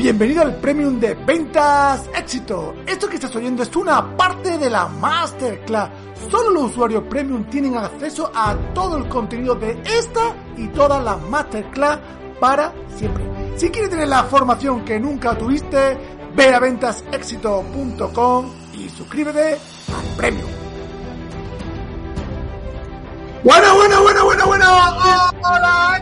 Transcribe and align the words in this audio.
Bienvenido 0.00 0.40
al 0.40 0.54
Premium 0.54 0.98
de 0.98 1.12
Ventas 1.12 2.08
Éxito. 2.16 2.74
Esto 2.86 3.06
que 3.06 3.16
estás 3.16 3.36
oyendo 3.36 3.62
es 3.62 3.76
una 3.76 4.16
parte 4.16 4.56
de 4.56 4.70
la 4.70 4.88
Masterclass. 4.88 5.90
Solo 6.30 6.48
los 6.52 6.70
usuarios 6.70 7.04
Premium 7.04 7.44
tienen 7.50 7.76
acceso 7.76 8.32
a 8.34 8.56
todo 8.72 8.96
el 8.96 9.06
contenido 9.10 9.56
de 9.56 9.78
esta 9.84 10.34
y 10.56 10.68
todas 10.68 11.04
las 11.04 11.20
Masterclass 11.20 11.98
para 12.40 12.72
siempre. 12.96 13.22
Si 13.56 13.68
quieres 13.68 13.90
tener 13.90 14.08
la 14.08 14.24
formación 14.24 14.86
que 14.86 14.98
nunca 14.98 15.36
tuviste, 15.36 15.98
ve 16.34 16.54
a 16.54 16.60
ventasexito.com 16.60 18.52
y 18.72 18.88
suscríbete 18.88 19.52
al 19.52 20.16
Premium. 20.16 20.48
Bueno, 23.44 23.74
bueno, 23.76 24.02
bueno, 24.02 24.24
bueno, 24.24 24.46
bueno. 24.46 24.64
Hola. 25.42 26.00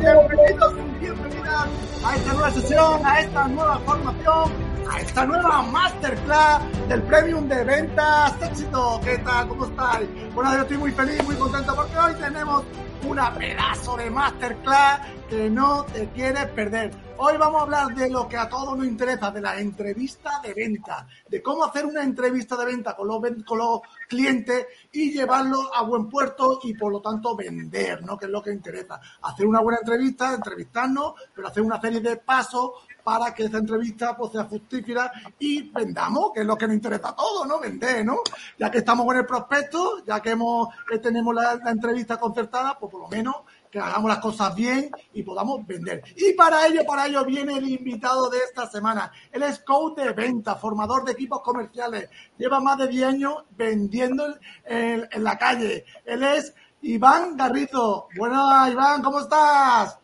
Bienvenidos 0.00 0.74
bienvenidas 1.00 1.68
a 2.04 2.16
esta 2.16 2.32
nueva 2.34 2.50
sesión, 2.50 3.06
a 3.06 3.20
esta 3.20 3.48
nueva 3.48 3.78
formación, 3.80 4.52
a 4.90 5.00
esta 5.00 5.26
nueva 5.26 5.62
masterclass 5.62 6.62
del 6.88 7.02
Premium 7.02 7.48
de 7.48 7.64
Ventas 7.64 8.34
Éxito. 8.42 9.00
¿Qué 9.04 9.18
tal? 9.18 9.48
¿Cómo 9.48 9.66
estáis? 9.66 10.08
Bueno, 10.34 10.54
yo 10.54 10.62
estoy 10.62 10.78
muy 10.78 10.90
feliz, 10.92 11.24
muy 11.24 11.36
contento 11.36 11.74
porque 11.74 11.96
hoy 11.96 12.14
tenemos 12.14 12.64
una 13.06 13.32
pedazo 13.34 13.96
de 13.96 14.10
masterclass 14.10 15.00
que 15.28 15.50
no 15.50 15.84
te 15.84 16.08
quieres 16.10 16.46
perder. 16.48 16.90
Hoy 17.16 17.36
vamos 17.36 17.60
a 17.60 17.64
hablar 17.64 17.94
de 17.94 18.10
lo 18.10 18.28
que 18.28 18.36
a 18.36 18.48
todos 18.48 18.76
nos 18.76 18.86
interesa, 18.86 19.30
de 19.30 19.40
la 19.40 19.58
entrevista 19.60 20.40
de 20.42 20.52
venta, 20.52 21.06
de 21.28 21.42
cómo 21.42 21.64
hacer 21.64 21.86
una 21.86 22.02
entrevista 22.02 22.56
de 22.56 22.66
venta 22.66 22.96
con 22.96 23.06
los, 23.06 23.20
con 23.46 23.58
los 23.58 23.80
clientes 24.08 24.66
y 24.92 25.12
llevarlo 25.12 25.74
a 25.74 25.82
buen 25.82 26.08
puerto 26.08 26.58
y 26.62 26.74
por 26.74 26.92
lo 26.92 27.00
tanto 27.00 27.36
vender, 27.36 28.02
¿no? 28.02 28.18
Que 28.18 28.26
es 28.26 28.30
lo 28.30 28.42
que 28.42 28.52
interesa. 28.52 29.00
Hacer 29.22 29.46
una 29.46 29.60
buena 29.60 29.78
entrevista, 29.80 30.34
entrevistarnos, 30.34 31.14
pero 31.34 31.48
hacer 31.48 31.62
una 31.62 31.80
serie 31.80 32.00
de 32.00 32.16
pasos 32.16 32.70
para 33.04 33.34
que 33.34 33.44
esa 33.44 33.58
entrevista 33.58 34.16
pues, 34.16 34.32
sea 34.32 34.46
fructífera 34.46 35.12
y 35.38 35.70
vendamos, 35.70 36.32
que 36.32 36.40
es 36.40 36.46
lo 36.46 36.56
que 36.56 36.66
nos 36.66 36.74
interesa 36.74 37.10
a 37.10 37.14
todos, 37.16 37.46
¿no? 37.46 37.60
Vender, 37.60 38.04
¿no? 38.04 38.16
Ya 38.58 38.70
que 38.70 38.78
estamos 38.78 39.04
con 39.04 39.16
el 39.16 39.26
prospecto, 39.26 40.02
ya 40.06 40.20
que 40.20 40.30
hemos 40.30 40.68
que 40.88 40.98
tenemos 40.98 41.34
la, 41.34 41.60
entrevista 41.66 42.16
concertada, 42.16 42.78
pues 42.78 42.90
por 42.90 43.02
lo 43.02 43.08
menos 43.08 43.36
que 43.70 43.78
hagamos 43.78 44.08
las 44.08 44.20
cosas 44.20 44.54
bien 44.54 44.90
y 45.12 45.22
podamos 45.22 45.66
vender. 45.66 46.02
Y 46.16 46.32
para 46.32 46.66
ello, 46.66 46.82
para 46.86 47.06
ello 47.06 47.24
viene 47.24 47.58
el 47.58 47.68
invitado 47.68 48.30
de 48.30 48.38
esta 48.38 48.68
semana. 48.70 49.12
Él 49.30 49.42
es 49.42 49.58
coach 49.60 49.96
de 49.98 50.12
venta, 50.12 50.54
formador 50.54 51.04
de 51.04 51.12
equipos 51.12 51.42
comerciales. 51.42 52.08
Lleva 52.38 52.60
más 52.60 52.78
de 52.78 52.88
10 52.88 53.06
años 53.06 53.44
vendiendo 53.50 54.34
en, 54.64 55.08
la 55.22 55.36
calle. 55.36 55.84
Él 56.04 56.22
es 56.22 56.54
Iván 56.82 57.36
Garrizo. 57.36 58.08
Bueno, 58.16 58.68
Iván, 58.68 59.02
¿cómo 59.02 59.20
estás? 59.20 59.98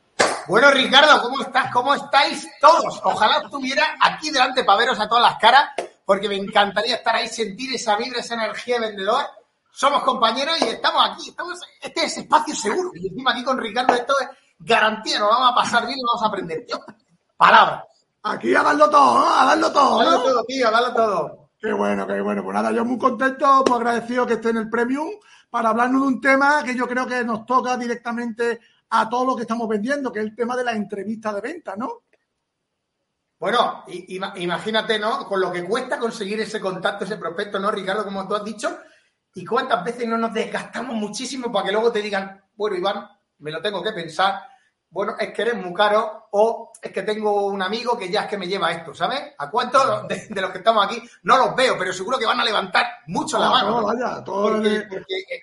Bueno, 0.48 0.70
Ricardo, 0.70 1.22
¿cómo 1.22 1.42
estás? 1.42 1.72
¿Cómo 1.72 1.94
estáis 1.94 2.48
todos? 2.60 3.00
Ojalá 3.04 3.42
estuviera 3.44 3.96
aquí 4.00 4.30
delante 4.30 4.64
para 4.64 4.78
veros 4.78 4.98
a 5.00 5.08
todas 5.08 5.22
las 5.22 5.38
caras, 5.38 5.70
porque 6.04 6.28
me 6.28 6.36
encantaría 6.36 6.96
estar 6.96 7.14
ahí, 7.14 7.28
sentir 7.28 7.74
esa 7.74 7.96
vibra, 7.96 8.20
esa 8.20 8.34
energía 8.34 8.80
de 8.80 8.88
vendedor 8.88 9.26
somos 9.72 10.02
compañeros 10.02 10.60
y 10.60 10.64
estamos 10.64 11.02
aquí. 11.10 11.30
Estamos, 11.30 11.58
este 11.80 12.04
es 12.04 12.18
espacio 12.18 12.54
seguro. 12.54 12.90
Y 12.94 13.08
encima 13.08 13.32
aquí 13.32 13.44
con 13.44 13.58
Ricardo 13.58 13.94
esto 13.94 14.14
es 14.20 14.28
garantía. 14.58 15.18
Nos 15.18 15.30
vamos 15.30 15.52
a 15.52 15.54
pasar 15.54 15.86
bien 15.86 15.98
y 15.98 16.02
vamos 16.02 16.22
a 16.22 16.26
aprender. 16.26 16.66
Tío, 16.66 16.80
palabras. 17.36 17.84
Aquí 18.22 18.54
a 18.54 18.62
darlo 18.62 18.90
todo, 18.90 19.20
¿no? 19.20 19.40
A 19.40 19.46
darlo 19.46 19.72
todo. 19.72 20.00
A 20.00 20.04
darlo 20.04 20.22
todo, 20.22 20.44
tío, 20.44 20.68
a 20.68 20.70
darlo 20.70 20.94
todo. 20.94 21.48
Qué 21.58 21.72
bueno, 21.72 22.06
qué 22.06 22.20
bueno. 22.20 22.42
Pues 22.42 22.54
nada, 22.54 22.72
yo 22.72 22.84
muy 22.84 22.98
contento, 22.98 23.64
muy 23.66 23.76
agradecido 23.76 24.26
que 24.26 24.34
esté 24.34 24.50
en 24.50 24.58
el 24.58 24.70
Premium 24.70 25.08
para 25.48 25.70
hablarnos 25.70 26.02
de 26.02 26.08
un 26.08 26.20
tema 26.20 26.62
que 26.62 26.74
yo 26.74 26.86
creo 26.86 27.06
que 27.06 27.24
nos 27.24 27.46
toca 27.46 27.76
directamente 27.76 28.60
a 28.90 29.08
todo 29.08 29.24
lo 29.24 29.36
que 29.36 29.42
estamos 29.42 29.68
vendiendo, 29.68 30.12
que 30.12 30.20
es 30.20 30.26
el 30.26 30.36
tema 30.36 30.56
de 30.56 30.64
la 30.64 30.72
entrevista 30.72 31.32
de 31.32 31.40
venta, 31.40 31.76
¿no? 31.76 32.02
Bueno, 33.38 33.84
imagínate, 33.86 34.98
¿no? 34.98 35.26
Con 35.26 35.40
lo 35.40 35.50
que 35.50 35.64
cuesta 35.64 35.98
conseguir 35.98 36.40
ese 36.40 36.60
contacto, 36.60 37.04
ese 37.04 37.16
prospecto, 37.16 37.58
¿no, 37.58 37.70
Ricardo? 37.70 38.04
Como 38.04 38.28
tú 38.28 38.34
has 38.34 38.44
dicho, 38.44 38.78
¿Y 39.34 39.44
cuántas 39.44 39.84
veces 39.84 40.08
no 40.08 40.18
nos 40.18 40.34
desgastamos 40.34 40.96
muchísimo 40.96 41.52
para 41.52 41.66
que 41.66 41.72
luego 41.72 41.92
te 41.92 42.02
digan, 42.02 42.42
bueno, 42.56 42.76
Iván, 42.76 43.08
me 43.38 43.52
lo 43.52 43.62
tengo 43.62 43.82
que 43.82 43.92
pensar, 43.92 44.42
bueno, 44.90 45.14
es 45.18 45.32
que 45.32 45.42
eres 45.42 45.54
muy 45.54 45.72
caro 45.72 46.28
o 46.32 46.72
es 46.82 46.90
que 46.92 47.02
tengo 47.02 47.46
un 47.46 47.62
amigo 47.62 47.96
que 47.96 48.10
ya 48.10 48.22
es 48.22 48.28
que 48.28 48.38
me 48.38 48.48
lleva 48.48 48.72
esto, 48.72 48.92
¿sabes? 48.92 49.20
¿A 49.38 49.48
cuántos 49.48 50.08
de, 50.08 50.40
los 50.40 50.50
que 50.50 50.58
estamos 50.58 50.84
aquí 50.84 51.00
no 51.22 51.38
los 51.38 51.54
veo, 51.54 51.76
pero 51.78 51.92
seguro 51.92 52.18
que 52.18 52.26
van 52.26 52.40
a 52.40 52.44
levantar 52.44 52.86
mucho 53.06 53.38
la 53.38 53.50
mano? 53.50 53.84
vaya, 53.84 54.22
porque, 54.24 54.88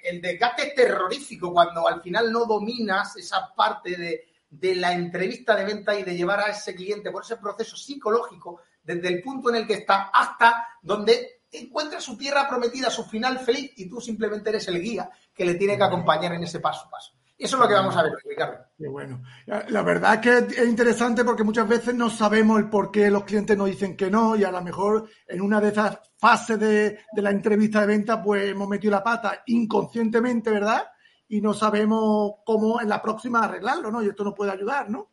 el 0.04 0.22
desgaste 0.22 0.68
es 0.68 0.76
terrorífico 0.76 1.54
cuando 1.54 1.88
al 1.88 2.02
final 2.02 2.32
no 2.32 2.46
dominas 2.46 3.16
esa 3.16 3.54
parte 3.56 3.96
de, 3.96 4.28
de 4.50 4.76
la 4.76 4.92
entrevista 4.92 5.56
de 5.56 5.66
venta 5.66 5.98
y 5.98 6.04
de 6.04 6.16
llevar 6.16 6.42
a 6.42 6.48
ese 6.48 6.76
cliente 6.76 7.12
por 7.12 7.24
ese 7.24 7.38
proceso 7.38 7.78
psicológico 7.78 8.62
desde 8.84 9.08
el 9.08 9.22
punto 9.22 9.50
en 9.50 9.56
el 9.56 9.68
que 9.68 9.76
está 9.76 10.10
hasta 10.14 10.68
donde 10.82 11.42
encuentra 11.52 12.02
su 12.02 12.18
tierra 12.18 12.48
prometida, 12.48 12.90
su 12.90 13.06
final 13.06 13.40
feliz, 13.40 13.72
y 13.78 13.90
tú 13.90 14.02
simplemente 14.02 14.50
eres 14.50 14.68
el 14.68 14.82
guía 14.82 15.10
que 15.34 15.46
le 15.46 15.56
tiene 15.56 15.78
que 15.78 15.84
acompañar 15.84 16.34
en 16.34 16.44
ese 16.44 16.60
paso 16.60 16.88
a 16.88 16.90
paso. 16.90 17.17
Eso 17.38 17.56
es 17.56 17.62
lo 17.62 17.68
que 17.68 17.74
vamos 17.76 17.96
a 17.96 18.04
ver, 18.04 18.14
Ricardo. 18.26 18.66
Qué 18.78 18.88
bueno. 18.88 19.22
La 19.46 19.84
verdad 19.84 20.16
es 20.16 20.20
que 20.22 20.62
es 20.62 20.68
interesante 20.68 21.24
porque 21.24 21.44
muchas 21.44 21.68
veces 21.68 21.94
no 21.94 22.10
sabemos 22.10 22.60
el 22.60 22.70
por 22.70 22.90
qué 22.92 23.12
los 23.12 23.26
clientes 23.26 23.56
nos 23.56 23.68
dicen 23.68 23.96
que 23.96 24.10
no 24.10 24.36
y 24.36 24.44
a 24.44 24.52
lo 24.52 24.62
mejor 24.62 25.08
en 25.28 25.42
una 25.42 25.62
de 25.62 25.70
esas 25.70 26.00
fases 26.18 26.60
de, 26.60 27.00
de 27.12 27.22
la 27.22 27.30
entrevista 27.30 27.82
de 27.82 27.88
venta 27.88 28.22
pues 28.22 28.50
hemos 28.50 28.68
metido 28.68 28.92
la 28.92 29.04
pata 29.04 29.44
inconscientemente, 29.46 30.50
¿verdad? 30.50 30.88
Y 31.28 31.42
no 31.42 31.54
sabemos 31.54 32.38
cómo 32.44 32.82
en 32.82 32.90
la 32.90 33.02
próxima 33.02 33.44
arreglarlo, 33.44 33.92
¿no? 33.92 34.02
Y 34.02 34.10
esto 34.10 34.24
nos 34.24 34.34
puede 34.34 34.52
ayudar, 34.52 34.90
¿no? 34.90 35.12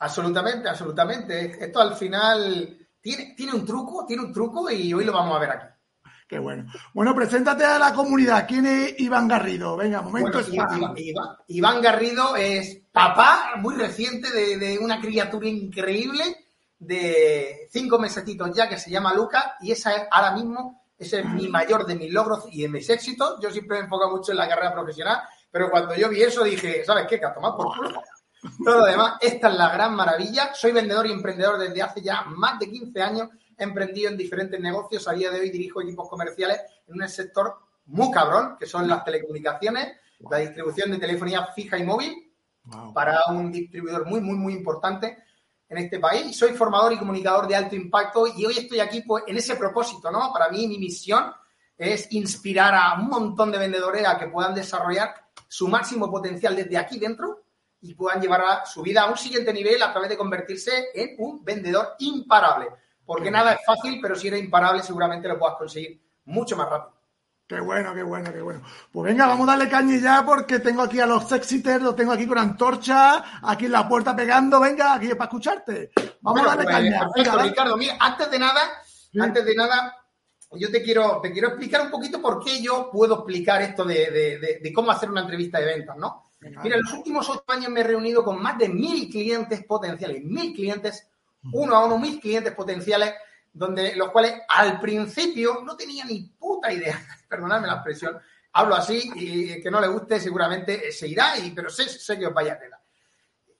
Absolutamente, 0.00 0.68
absolutamente. 0.68 1.64
Esto 1.64 1.80
al 1.80 1.94
final 1.94 2.78
tiene, 3.00 3.52
un 3.52 3.64
truco, 3.64 4.04
tiene 4.06 4.24
un 4.24 4.32
truco 4.32 4.70
y 4.70 4.92
hoy 4.92 5.04
lo 5.04 5.12
vamos 5.12 5.36
a 5.36 5.40
ver 5.40 5.50
aquí. 5.50 5.66
Qué 6.28 6.38
bueno. 6.38 6.70
Bueno, 6.92 7.14
preséntate 7.14 7.64
a 7.64 7.78
la 7.78 7.94
comunidad. 7.94 8.46
¿Quién 8.46 8.66
es 8.66 9.00
Iván 9.00 9.26
Garrido? 9.26 9.76
Venga, 9.78 10.02
momento 10.02 10.40
Iván, 11.46 11.80
Garrido 11.80 12.36
es 12.36 12.82
papá 12.92 13.52
muy 13.56 13.74
reciente 13.74 14.30
de, 14.30 14.78
una 14.78 15.00
criatura 15.00 15.48
increíble 15.48 16.22
de 16.78 17.68
cinco 17.72 17.98
mesetitos 17.98 18.54
ya 18.54 18.68
que 18.68 18.78
se 18.78 18.90
llama 18.90 19.14
Luca 19.14 19.56
y 19.60 19.72
esa 19.72 19.96
es 19.96 20.02
ahora 20.10 20.32
mismo 20.32 20.84
ese 20.98 21.20
es 21.20 21.26
mi 21.26 21.48
mayor 21.48 21.86
de 21.86 21.94
mis 21.94 22.12
logros 22.12 22.44
y 22.50 22.62
de 22.62 22.68
mis 22.68 22.90
éxitos. 22.90 23.38
Yo 23.40 23.50
siempre 23.50 23.78
me 23.78 23.84
enfoco 23.84 24.10
mucho 24.10 24.32
en 24.32 24.38
la 24.38 24.48
carrera 24.48 24.74
profesional, 24.74 25.22
pero 25.50 25.70
cuando 25.70 25.94
yo 25.94 26.08
vi 26.08 26.22
eso 26.22 26.42
dije, 26.42 26.84
¿sabes 26.84 27.06
qué? 27.08 27.20
Que 27.20 27.26
a 27.26 27.32
tomar 27.32 27.52
por 27.56 27.74
culo. 27.76 28.02
Todo 28.64 28.80
lo 28.80 28.84
demás, 28.84 29.14
esta 29.20 29.48
es 29.48 29.54
la 29.54 29.70
gran 29.70 29.94
maravilla. 29.94 30.52
Soy 30.54 30.72
vendedor 30.72 31.06
y 31.06 31.12
emprendedor 31.12 31.58
desde 31.58 31.82
hace 31.82 32.02
ya 32.02 32.22
más 32.22 32.58
de 32.58 32.68
15 32.68 33.02
años. 33.02 33.28
He 33.58 33.64
emprendido 33.64 34.10
en 34.10 34.16
diferentes 34.16 34.60
negocios. 34.60 35.08
A 35.08 35.12
día 35.12 35.30
de 35.30 35.40
hoy 35.40 35.50
dirijo 35.50 35.82
equipos 35.82 36.08
comerciales 36.08 36.60
en 36.86 37.02
un 37.02 37.08
sector 37.08 37.56
muy 37.86 38.10
cabrón, 38.10 38.56
que 38.58 38.66
son 38.66 38.86
las 38.86 39.04
telecomunicaciones, 39.04 39.96
la 40.30 40.38
distribución 40.38 40.90
de 40.90 40.98
telefonía 40.98 41.46
fija 41.54 41.76
y 41.78 41.84
móvil 41.84 42.32
para 42.94 43.20
un 43.30 43.50
distribuidor 43.50 44.06
muy, 44.06 44.20
muy, 44.20 44.36
muy 44.36 44.52
importante 44.52 45.24
en 45.68 45.78
este 45.78 45.98
país. 45.98 46.36
Soy 46.36 46.52
formador 46.52 46.92
y 46.92 46.98
comunicador 46.98 47.46
de 47.46 47.56
alto 47.56 47.74
impacto 47.74 48.26
y 48.26 48.44
hoy 48.44 48.58
estoy 48.58 48.80
aquí 48.80 49.02
pues, 49.02 49.24
en 49.26 49.36
ese 49.36 49.56
propósito, 49.56 50.10
¿no? 50.10 50.32
Para 50.32 50.48
mí 50.50 50.66
mi 50.66 50.78
misión 50.78 51.32
es 51.76 52.12
inspirar 52.12 52.74
a 52.74 52.94
un 53.00 53.08
montón 53.08 53.52
de 53.52 53.58
vendedores 53.58 54.06
a 54.06 54.18
que 54.18 54.28
puedan 54.28 54.54
desarrollar 54.54 55.14
su 55.46 55.68
máximo 55.68 56.10
potencial 56.10 56.56
desde 56.56 56.76
aquí 56.76 56.98
dentro 56.98 57.44
y 57.80 57.94
puedan 57.94 58.20
llevar 58.20 58.40
a 58.40 58.66
su 58.66 58.82
vida 58.82 59.02
a 59.02 59.10
un 59.10 59.16
siguiente 59.16 59.52
nivel 59.52 59.82
a 59.82 59.92
través 59.92 60.10
de 60.10 60.16
convertirse 60.16 60.88
en 60.94 61.14
un 61.18 61.44
vendedor 61.44 61.94
imparable. 62.00 62.66
Porque 63.08 63.30
nada 63.30 63.54
es 63.54 63.60
fácil, 63.64 64.00
pero 64.02 64.14
si 64.14 64.28
eres 64.28 64.44
imparable 64.44 64.82
seguramente 64.82 65.28
lo 65.28 65.38
puedas 65.38 65.56
conseguir 65.56 65.98
mucho 66.26 66.58
más 66.58 66.68
rápido. 66.68 66.92
Qué 67.46 67.58
bueno, 67.58 67.94
qué 67.94 68.02
bueno, 68.02 68.30
qué 68.30 68.42
bueno. 68.42 68.60
Pues 68.92 69.10
venga, 69.10 69.26
vamos 69.26 69.48
a 69.48 69.52
darle 69.52 69.70
caña 69.70 69.96
ya 69.96 70.26
porque 70.26 70.58
tengo 70.58 70.82
aquí 70.82 71.00
a 71.00 71.06
los 71.06 71.26
sexiters, 71.26 71.82
los 71.82 71.96
tengo 71.96 72.12
aquí 72.12 72.26
con 72.26 72.36
antorcha, 72.36 73.40
aquí 73.48 73.64
en 73.64 73.72
la 73.72 73.88
puerta 73.88 74.14
pegando, 74.14 74.60
venga, 74.60 74.92
aquí 74.92 75.08
para 75.08 75.24
escucharte. 75.24 75.90
Vamos 76.20 76.42
a 76.42 76.48
darle 76.48 76.64
pues, 76.64 76.76
caña. 76.76 77.08
Perfecto, 77.14 77.38
Ricardo, 77.38 77.76
mira, 77.78 77.96
antes 77.98 78.30
de 78.30 78.38
nada, 78.38 78.60
antes 79.18 79.44
de 79.46 79.54
nada, 79.54 79.96
yo 80.50 80.70
te 80.70 80.82
quiero, 80.82 81.18
te 81.22 81.32
quiero 81.32 81.48
explicar 81.48 81.80
un 81.80 81.90
poquito 81.90 82.20
por 82.20 82.44
qué 82.44 82.60
yo 82.60 82.90
puedo 82.92 83.14
explicar 83.14 83.62
esto 83.62 83.86
de, 83.86 84.60
de 84.62 84.72
cómo 84.74 84.90
hacer 84.90 85.08
una 85.10 85.22
entrevista 85.22 85.58
de 85.58 85.64
ventas, 85.64 85.96
¿no? 85.96 86.24
Mira, 86.40 86.76
en 86.76 86.82
los 86.82 86.92
últimos 86.92 87.28
ocho 87.30 87.44
años 87.48 87.70
me 87.70 87.80
he 87.80 87.84
reunido 87.84 88.22
con 88.22 88.40
más 88.40 88.58
de 88.58 88.68
mil 88.68 89.08
clientes 89.08 89.64
potenciales, 89.64 90.22
mil 90.22 90.54
clientes, 90.54 91.08
uno 91.52 91.76
a 91.76 91.84
uno, 91.86 91.98
mil 91.98 92.20
clientes 92.20 92.54
potenciales, 92.54 93.14
donde 93.52 93.96
los 93.96 94.10
cuales 94.10 94.42
al 94.48 94.80
principio 94.80 95.62
no 95.64 95.76
tenía 95.76 96.04
ni 96.04 96.22
puta 96.22 96.72
idea, 96.72 97.00
perdonadme 97.28 97.66
la 97.66 97.74
expresión, 97.74 98.18
hablo 98.52 98.74
así 98.74 99.10
y 99.14 99.60
que 99.60 99.70
no 99.70 99.80
le 99.80 99.88
guste 99.88 100.20
seguramente 100.20 100.90
se 100.92 101.08
irá, 101.08 101.38
y, 101.38 101.50
pero 101.50 101.70
sé, 101.70 101.88
sé 101.88 102.18
que 102.18 102.26
os 102.26 102.34
vaya 102.34 102.54
a 102.54 102.58
quedar. 102.58 102.80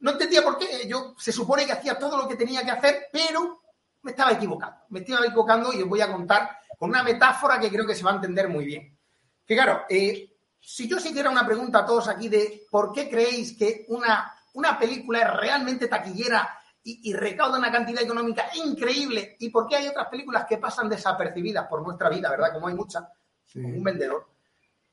No 0.00 0.12
entendía 0.12 0.42
por 0.42 0.58
qué, 0.58 0.86
yo 0.86 1.14
se 1.18 1.32
supone 1.32 1.66
que 1.66 1.72
hacía 1.72 1.98
todo 1.98 2.16
lo 2.16 2.28
que 2.28 2.36
tenía 2.36 2.62
que 2.64 2.70
hacer, 2.70 3.08
pero 3.12 3.62
me 4.02 4.12
estaba 4.12 4.32
equivocando, 4.32 4.78
me 4.90 5.00
estaba 5.00 5.26
equivocando 5.26 5.72
y 5.72 5.82
os 5.82 5.88
voy 5.88 6.00
a 6.00 6.12
contar 6.12 6.58
con 6.78 6.90
una 6.90 7.02
metáfora 7.02 7.58
que 7.58 7.68
creo 7.68 7.86
que 7.86 7.96
se 7.96 8.04
va 8.04 8.12
a 8.12 8.16
entender 8.16 8.48
muy 8.48 8.64
bien. 8.64 8.96
Que 9.44 9.54
claro, 9.54 9.82
eh, 9.88 10.36
si 10.60 10.86
yo 10.86 10.98
os 10.98 11.06
hiciera 11.06 11.30
una 11.30 11.46
pregunta 11.46 11.80
a 11.80 11.86
todos 11.86 12.08
aquí 12.08 12.28
de 12.28 12.66
por 12.70 12.92
qué 12.92 13.08
creéis 13.08 13.56
que 13.56 13.86
una, 13.88 14.32
una 14.54 14.78
película 14.78 15.20
es 15.20 15.36
realmente 15.36 15.88
taquillera 15.88 16.58
y, 16.88 17.12
recauda 17.12 17.58
una 17.58 17.70
cantidad 17.70 18.02
económica 18.02 18.50
increíble. 18.54 19.36
¿Y 19.38 19.50
por 19.50 19.66
qué 19.66 19.76
hay 19.76 19.88
otras 19.88 20.08
películas 20.08 20.46
que 20.48 20.58
pasan 20.58 20.88
desapercibidas 20.88 21.66
por 21.66 21.82
nuestra 21.82 22.08
vida, 22.08 22.30
verdad? 22.30 22.52
Como 22.52 22.68
hay 22.68 22.74
muchas, 22.74 23.04
como 23.52 23.68
un 23.68 23.84
vendedor. 23.84 24.26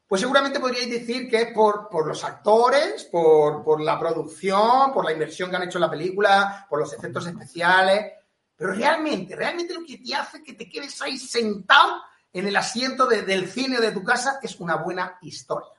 Pues 0.08 0.22
seguramente 0.22 0.60
podríais 0.60 0.90
decir 0.90 1.30
que 1.30 1.42
es 1.42 1.54
por, 1.54 1.90
por 1.90 2.06
los 2.06 2.24
actores, 2.24 3.06
por, 3.06 3.64
por, 3.64 3.82
la 3.82 4.00
producción, 4.00 4.94
por 4.94 5.06
la 5.06 5.14
inversión 5.14 5.50
que 5.50 5.56
han 5.56 5.64
hecho 5.64 5.78
en 5.78 5.84
la 5.84 5.90
película, 5.90 6.68
por 6.70 6.80
los 6.80 6.94
efectos 6.94 7.26
especiales. 7.26 8.14
Pero 8.56 8.74
realmente, 8.74 9.36
realmente 9.36 9.74
lo 9.74 9.84
que 9.84 9.98
te 9.98 10.14
hace 10.14 10.44
que 10.44 10.54
te 10.54 10.70
quedes 10.70 11.02
ahí 11.02 11.18
sentado 11.18 12.02
en 12.32 12.48
el 12.48 12.56
asiento 12.56 13.06
del 13.06 13.50
cine 13.50 13.80
de 13.80 13.92
tu 13.92 14.04
casa 14.04 14.40
es 14.44 14.60
una 14.60 14.76
buena 14.76 15.18
historia. 15.22 15.70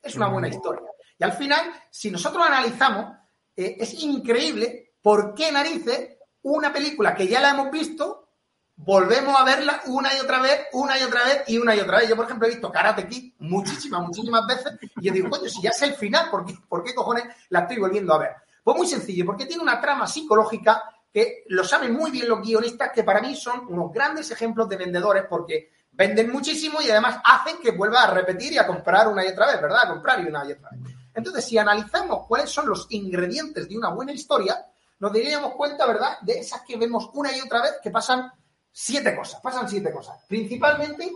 Es 0.00 0.14
una 0.14 0.28
buena 0.28 0.48
historia. 0.48 0.88
Y 1.18 1.24
al 1.24 1.32
final, 1.32 1.72
si 1.90 2.10
nosotros 2.10 2.44
analizamos, 2.46 3.16
eh, 3.56 3.76
es 3.78 3.94
increíble 3.94 4.83
por 5.04 5.34
qué 5.34 5.52
narices 5.52 6.16
una 6.40 6.72
película 6.72 7.14
que 7.14 7.28
ya 7.28 7.38
la 7.38 7.50
hemos 7.50 7.70
visto, 7.70 8.30
volvemos 8.74 9.38
a 9.38 9.44
verla 9.44 9.82
una 9.84 10.16
y 10.16 10.18
otra 10.18 10.40
vez, 10.40 10.62
una 10.72 10.98
y 10.98 11.02
otra 11.02 11.24
vez 11.24 11.42
y 11.46 11.58
una 11.58 11.76
y 11.76 11.80
otra 11.80 11.98
vez. 11.98 12.08
Yo, 12.08 12.16
por 12.16 12.24
ejemplo, 12.24 12.46
he 12.48 12.52
visto 12.52 12.72
Karate 12.72 13.06
Kid 13.06 13.34
muchísimas, 13.40 14.00
muchísimas 14.00 14.46
veces 14.46 14.72
y 14.96 15.06
yo 15.06 15.12
digo, 15.12 15.28
coño, 15.28 15.46
si 15.50 15.60
ya 15.60 15.72
sé 15.72 15.84
el 15.84 15.94
final, 15.94 16.30
¿por 16.30 16.46
qué, 16.46 16.54
¿por 16.66 16.82
qué 16.82 16.94
cojones 16.94 17.24
la 17.50 17.60
estoy 17.60 17.80
volviendo 17.80 18.14
a 18.14 18.18
ver? 18.18 18.30
Pues 18.62 18.78
muy 18.78 18.86
sencillo, 18.86 19.26
porque 19.26 19.44
tiene 19.44 19.62
una 19.62 19.78
trama 19.78 20.06
psicológica 20.06 20.82
que 21.12 21.44
lo 21.48 21.64
saben 21.64 21.92
muy 21.92 22.10
bien 22.10 22.26
los 22.26 22.40
guionistas, 22.40 22.90
que 22.90 23.04
para 23.04 23.20
mí 23.20 23.36
son 23.36 23.66
unos 23.68 23.92
grandes 23.92 24.30
ejemplos 24.30 24.70
de 24.70 24.78
vendedores, 24.78 25.24
porque 25.28 25.70
venden 25.92 26.32
muchísimo 26.32 26.80
y 26.80 26.90
además 26.90 27.18
hacen 27.22 27.58
que 27.62 27.72
vuelva 27.72 28.04
a 28.04 28.10
repetir 28.10 28.54
y 28.54 28.58
a 28.58 28.66
comprar 28.66 29.06
una 29.08 29.22
y 29.22 29.28
otra 29.28 29.48
vez, 29.48 29.60
¿verdad? 29.60 29.80
A 29.84 29.88
comprar 29.88 30.24
y 30.24 30.28
una 30.28 30.48
y 30.48 30.52
otra 30.52 30.70
vez. 30.70 30.94
Entonces, 31.12 31.44
si 31.44 31.58
analizamos 31.58 32.26
cuáles 32.26 32.48
son 32.48 32.66
los 32.66 32.86
ingredientes 32.88 33.68
de 33.68 33.76
una 33.76 33.90
buena 33.90 34.12
historia, 34.12 34.66
nos 35.04 35.12
daríamos 35.12 35.52
cuenta, 35.52 35.84
¿verdad?, 35.84 36.16
de 36.22 36.38
esas 36.38 36.62
que 36.62 36.78
vemos 36.78 37.10
una 37.12 37.30
y 37.36 37.38
otra 37.38 37.60
vez 37.60 37.74
que 37.82 37.90
pasan 37.90 38.32
siete 38.72 39.14
cosas, 39.14 39.38
pasan 39.42 39.68
siete 39.68 39.92
cosas. 39.92 40.16
Principalmente, 40.26 41.12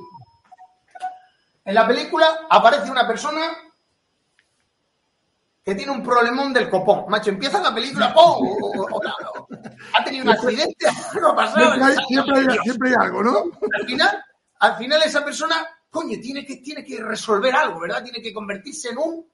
en 1.65 1.75
la 1.75 1.89
película 1.89 2.41
aparece 2.51 2.91
una 2.91 3.07
persona 3.09 3.51
que 5.65 5.75
tiene 5.75 5.91
un 5.91 6.03
problemón 6.03 6.53
del 6.53 6.69
copón. 6.69 7.07
Macho, 7.09 7.31
empieza 7.31 7.63
la 7.63 7.75
película, 7.75 8.13
¡pum! 8.13 8.47
ha 9.95 10.05
tenido 10.05 10.25
un 10.25 10.31
accidente, 10.33 10.87
no 11.19 11.29
ha 11.31 11.37
pasado. 11.37 11.75
Siempre 12.07 12.41
hay, 12.41 12.59
siempre 12.65 12.91
hay 12.91 12.95
algo, 13.01 13.23
¿no? 13.23 13.45
Al 13.73 13.87
final, 13.87 14.23
al 14.59 14.77
final 14.77 15.03
esa 15.03 15.25
persona, 15.25 15.67
coño, 15.89 16.19
tiene 16.21 16.45
que, 16.45 16.57
tiene 16.57 16.85
que 16.85 17.03
resolver 17.03 17.55
algo, 17.55 17.81
¿verdad? 17.81 18.03
Tiene 18.03 18.21
que 18.21 18.35
convertirse 18.35 18.91
en 18.91 18.99
un... 18.99 19.27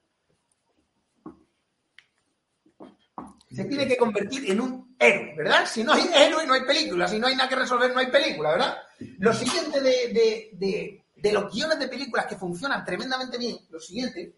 Se 3.54 3.64
tiene 3.64 3.86
que 3.86 3.96
convertir 3.96 4.50
en 4.50 4.60
un 4.60 4.96
héroe, 4.98 5.34
¿verdad? 5.36 5.66
Si 5.66 5.84
no 5.84 5.92
hay 5.92 6.08
héroe, 6.12 6.46
no 6.46 6.54
hay 6.54 6.62
película. 6.62 7.06
Si 7.06 7.18
no 7.18 7.26
hay 7.26 7.36
nada 7.36 7.48
que 7.48 7.56
resolver, 7.56 7.92
no 7.92 8.00
hay 8.00 8.08
película, 8.08 8.50
¿verdad? 8.50 8.76
Lo 9.18 9.32
siguiente 9.32 9.80
de, 9.80 11.32
los 11.32 11.52
guiones 11.52 11.78
de 11.78 11.88
películas 11.88 12.26
que 12.26 12.36
funcionan 12.36 12.84
tremendamente 12.84 13.38
bien, 13.38 13.56
lo 13.70 13.78
siguiente, 13.78 14.34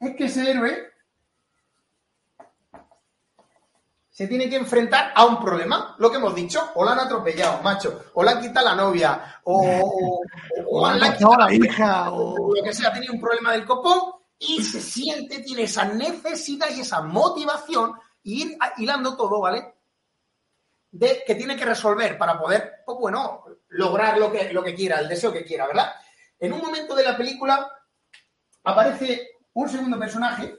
es 0.00 0.16
que 0.16 0.24
ese 0.24 0.50
héroe 0.50 0.94
se 4.10 4.28
tiene 4.28 4.48
que 4.48 4.56
enfrentar 4.56 5.12
a 5.14 5.24
un 5.24 5.40
problema, 5.40 5.96
lo 5.98 6.08
que 6.10 6.18
hemos 6.18 6.34
dicho, 6.34 6.70
o 6.76 6.84
la 6.84 6.92
han 6.92 7.00
atropellado, 7.00 7.62
macho, 7.62 8.04
o 8.14 8.22
le 8.22 8.30
han 8.30 8.40
quitado 8.40 8.66
la 8.66 8.76
novia, 8.76 9.40
o, 9.42 10.22
o, 10.68 10.86
han 10.86 11.00
quitado 11.14 11.36
la 11.36 11.52
hija, 11.52 12.12
o 12.12 12.54
lo 12.54 12.62
que 12.62 12.72
sea, 12.72 12.90
ha 12.90 12.92
tenido 12.92 13.12
un 13.12 13.20
problema 13.20 13.52
del 13.52 13.64
copón 13.64 14.23
y 14.48 14.62
se 14.62 14.80
siente, 14.80 15.40
tiene 15.40 15.62
esa 15.62 15.84
necesidad 15.84 16.68
y 16.70 16.80
esa 16.80 17.02
motivación, 17.02 17.94
ir 18.22 18.56
hilando 18.78 19.16
todo, 19.16 19.40
¿vale? 19.40 19.74
De 20.90 21.22
que 21.26 21.34
tiene 21.34 21.56
que 21.56 21.64
resolver 21.64 22.16
para 22.16 22.38
poder, 22.38 22.82
pues 22.84 22.98
bueno, 22.98 23.44
lograr 23.68 24.18
lo 24.18 24.30
que, 24.30 24.52
lo 24.52 24.62
que 24.62 24.74
quiera, 24.74 25.00
el 25.00 25.08
deseo 25.08 25.32
que 25.32 25.44
quiera, 25.44 25.66
¿verdad? 25.66 25.92
En 26.38 26.52
un 26.52 26.60
momento 26.60 26.94
de 26.94 27.04
la 27.04 27.16
película 27.16 27.70
aparece 28.64 29.38
un 29.54 29.68
segundo 29.68 29.98
personaje 29.98 30.58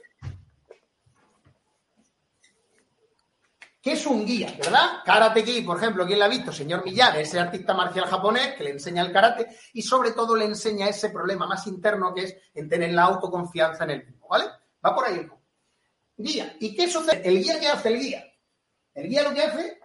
que 3.86 3.92
es 3.92 4.04
un 4.04 4.26
guía, 4.26 4.52
¿verdad? 4.58 5.04
Karate 5.04 5.44
Kid, 5.44 5.64
por 5.64 5.76
ejemplo, 5.76 6.04
¿quién 6.04 6.18
la 6.18 6.24
ha 6.24 6.28
visto? 6.28 6.52
Señor 6.52 6.84
Miyagi, 6.84 7.20
ese 7.20 7.38
artista 7.38 7.72
marcial 7.72 8.06
japonés 8.06 8.56
que 8.56 8.64
le 8.64 8.70
enseña 8.70 9.00
el 9.00 9.12
karate 9.12 9.46
y 9.74 9.80
sobre 9.80 10.10
todo 10.10 10.34
le 10.34 10.44
enseña 10.44 10.88
ese 10.88 11.10
problema 11.10 11.46
más 11.46 11.68
interno 11.68 12.12
que 12.12 12.24
es 12.24 12.36
en 12.52 12.68
tener 12.68 12.92
la 12.92 13.04
autoconfianza 13.04 13.84
en 13.84 13.90
el 13.90 14.04
mismo, 14.04 14.26
¿vale? 14.26 14.46
Va 14.84 14.92
por 14.92 15.04
ahí. 15.04 15.24
Guía. 16.16 16.56
¿Y 16.58 16.74
qué 16.74 16.90
sucede? 16.90 17.28
El 17.28 17.40
guía, 17.40 17.60
¿qué 17.60 17.68
hace 17.68 17.88
el 17.90 18.00
guía? 18.00 18.24
El 18.92 19.08
guía 19.08 19.22
lo 19.22 19.32
que 19.32 19.42
hace 19.42 19.78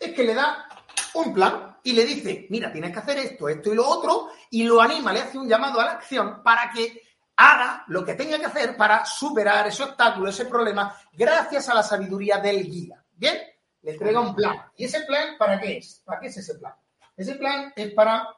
es 0.00 0.12
que 0.14 0.24
le 0.24 0.34
da 0.34 0.68
un 1.14 1.32
plan 1.32 1.78
y 1.84 1.92
le 1.92 2.04
dice, 2.04 2.48
mira, 2.50 2.72
tienes 2.72 2.90
que 2.90 2.98
hacer 2.98 3.18
esto, 3.18 3.48
esto 3.48 3.72
y 3.72 3.76
lo 3.76 3.86
otro, 3.86 4.30
y 4.50 4.64
lo 4.64 4.80
anima, 4.80 5.12
le 5.12 5.20
hace 5.20 5.38
un 5.38 5.48
llamado 5.48 5.78
a 5.78 5.84
la 5.84 5.92
acción 5.92 6.42
para 6.42 6.72
que 6.72 7.04
haga 7.38 7.84
lo 7.86 8.04
que 8.04 8.14
tenga 8.14 8.38
que 8.38 8.46
hacer 8.46 8.76
para 8.76 9.04
superar 9.04 9.68
ese 9.68 9.84
obstáculo, 9.84 10.28
ese 10.28 10.46
problema, 10.46 10.94
gracias 11.12 11.68
a 11.68 11.74
la 11.74 11.84
sabiduría 11.84 12.38
del 12.38 12.64
guía. 12.64 13.02
¿Bien? 13.12 13.38
Le 13.82 13.92
entrega 13.92 14.20
un 14.20 14.34
plan. 14.34 14.56
¿Y 14.76 14.84
ese 14.84 15.02
plan 15.02 15.38
para 15.38 15.60
qué 15.60 15.78
es? 15.78 16.02
¿Para 16.04 16.20
qué 16.20 16.26
es 16.26 16.36
ese 16.36 16.56
plan? 16.56 16.74
Ese 17.16 17.36
plan 17.36 17.72
es 17.76 17.92
para 17.92 18.28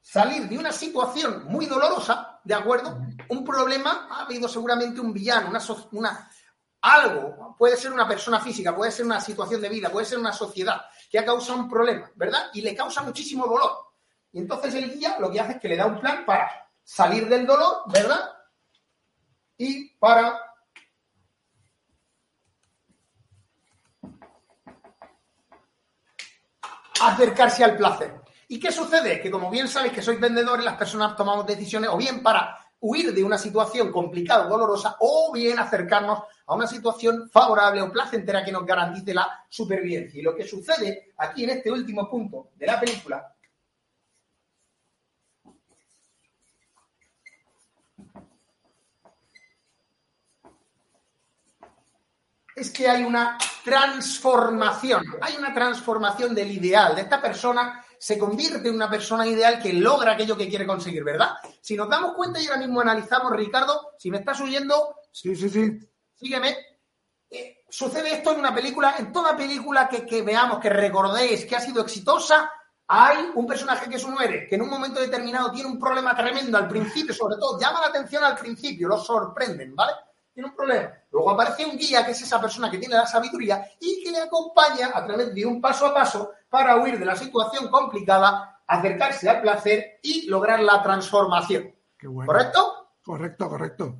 salir 0.00 0.48
de 0.48 0.58
una 0.58 0.72
situación 0.72 1.44
muy 1.44 1.66
dolorosa, 1.66 2.40
¿de 2.42 2.54
acuerdo? 2.54 2.98
Un 3.28 3.44
problema, 3.44 4.08
ha 4.10 4.22
habido 4.22 4.48
seguramente 4.48 4.98
un 4.98 5.12
villano, 5.12 5.50
una, 5.50 5.60
una, 5.92 6.30
algo, 6.80 7.54
puede 7.58 7.76
ser 7.76 7.92
una 7.92 8.08
persona 8.08 8.40
física, 8.40 8.74
puede 8.74 8.92
ser 8.92 9.04
una 9.04 9.20
situación 9.20 9.60
de 9.60 9.68
vida, 9.68 9.90
puede 9.90 10.06
ser 10.06 10.18
una 10.18 10.32
sociedad 10.32 10.80
que 11.08 11.18
ha 11.18 11.24
causado 11.24 11.58
un 11.58 11.68
problema, 11.68 12.10
¿verdad? 12.14 12.50
Y 12.52 12.60
le 12.60 12.74
causa 12.74 13.02
muchísimo 13.02 13.46
dolor. 13.46 13.70
Y 14.32 14.40
entonces 14.40 14.74
el 14.74 14.92
guía 14.92 15.16
lo 15.18 15.30
que 15.30 15.40
hace 15.40 15.52
es 15.52 15.60
que 15.60 15.68
le 15.68 15.76
da 15.76 15.86
un 15.86 16.00
plan 16.00 16.24
para 16.26 16.70
salir 16.82 17.28
del 17.28 17.46
dolor, 17.46 17.82
¿verdad? 17.86 18.30
Y 19.56 19.90
para 19.96 20.38
acercarse 27.00 27.64
al 27.64 27.76
placer. 27.76 28.20
¿Y 28.48 28.58
qué 28.58 28.72
sucede? 28.72 29.20
Que 29.20 29.30
como 29.30 29.50
bien 29.50 29.68
sabéis 29.68 29.92
que 29.92 30.02
sois 30.02 30.20
vendedores, 30.20 30.64
las 30.64 30.76
personas 30.76 31.16
tomamos 31.16 31.46
decisiones 31.46 31.90
o 31.90 31.96
bien 31.96 32.22
para 32.22 32.58
huir 32.80 33.12
de 33.12 33.24
una 33.24 33.38
situación 33.38 33.90
complicada 33.90 34.46
o 34.46 34.48
dolorosa 34.48 34.96
o 35.00 35.32
bien 35.32 35.58
acercarnos 35.58 36.22
a 36.48 36.54
una 36.54 36.66
situación 36.66 37.28
favorable 37.30 37.82
o 37.82 37.92
placentera 37.92 38.42
que 38.42 38.50
nos 38.50 38.64
garantice 38.64 39.12
la 39.12 39.44
supervivencia. 39.48 40.18
Y 40.18 40.22
lo 40.22 40.34
que 40.34 40.48
sucede 40.48 41.12
aquí 41.18 41.44
en 41.44 41.50
este 41.50 41.70
último 41.70 42.08
punto 42.10 42.50
de 42.56 42.66
la 42.66 42.80
película 42.80 43.34
es 52.56 52.70
que 52.70 52.88
hay 52.88 53.04
una 53.04 53.36
transformación, 53.62 55.04
hay 55.20 55.36
una 55.36 55.52
transformación 55.52 56.34
del 56.34 56.50
ideal, 56.50 56.96
de 56.96 57.02
esta 57.02 57.20
persona 57.20 57.84
se 57.98 58.18
convierte 58.18 58.68
en 58.68 58.74
una 58.74 58.88
persona 58.88 59.26
ideal 59.26 59.60
que 59.60 59.74
logra 59.74 60.12
aquello 60.12 60.36
que 60.36 60.48
quiere 60.48 60.66
conseguir, 60.66 61.04
¿verdad? 61.04 61.34
Si 61.60 61.76
nos 61.76 61.90
damos 61.90 62.14
cuenta 62.14 62.40
y 62.40 62.46
ahora 62.46 62.60
mismo 62.60 62.80
analizamos, 62.80 63.32
Ricardo, 63.32 63.92
si 63.98 64.10
me 64.10 64.18
estás 64.18 64.40
oyendo, 64.40 64.96
sí, 65.12 65.36
sí, 65.36 65.50
sí. 65.50 65.78
Sígueme. 66.18 66.56
Eh, 67.30 67.64
sucede 67.68 68.14
esto 68.14 68.32
en 68.32 68.40
una 68.40 68.54
película, 68.54 68.96
en 68.98 69.12
toda 69.12 69.36
película 69.36 69.88
que, 69.88 70.04
que, 70.04 70.22
veamos, 70.22 70.58
que 70.58 70.70
recordéis 70.70 71.44
que 71.44 71.56
ha 71.56 71.60
sido 71.60 71.82
exitosa, 71.82 72.50
hay 72.90 73.30
un 73.34 73.46
personaje 73.46 73.88
que 73.88 73.96
es 73.96 74.04
un 74.04 74.20
héroe, 74.20 74.46
que 74.48 74.54
en 74.54 74.62
un 74.62 74.70
momento 74.70 74.98
determinado 74.98 75.50
tiene 75.50 75.68
un 75.68 75.78
problema 75.78 76.16
tremendo 76.16 76.56
al 76.56 76.66
principio, 76.66 77.12
sobre 77.14 77.36
todo, 77.36 77.60
llama 77.60 77.82
la 77.82 77.88
atención 77.88 78.24
al 78.24 78.36
principio, 78.36 78.88
lo 78.88 78.98
sorprenden, 78.98 79.76
¿vale? 79.76 79.92
Tiene 80.32 80.48
un 80.48 80.56
problema. 80.56 80.90
Luego 81.10 81.30
aparece 81.32 81.66
un 81.66 81.76
guía, 81.76 82.06
que 82.06 82.12
es 82.12 82.22
esa 82.22 82.40
persona 82.40 82.70
que 82.70 82.78
tiene 82.78 82.94
la 82.94 83.06
sabiduría 83.06 83.70
y 83.78 84.02
que 84.02 84.10
le 84.10 84.22
acompaña 84.22 84.92
a 84.94 85.04
través 85.04 85.34
de 85.34 85.44
un 85.44 85.60
paso 85.60 85.86
a 85.86 85.92
paso 85.92 86.30
para 86.48 86.76
huir 86.76 86.98
de 86.98 87.04
la 87.04 87.16
situación 87.16 87.68
complicada, 87.68 88.62
acercarse 88.66 89.28
al 89.28 89.42
placer 89.42 89.98
y 90.02 90.26
lograr 90.26 90.60
la 90.60 90.82
transformación. 90.82 91.74
¿Correcto? 92.00 92.94
Correcto, 93.04 93.48
correcto. 93.48 93.98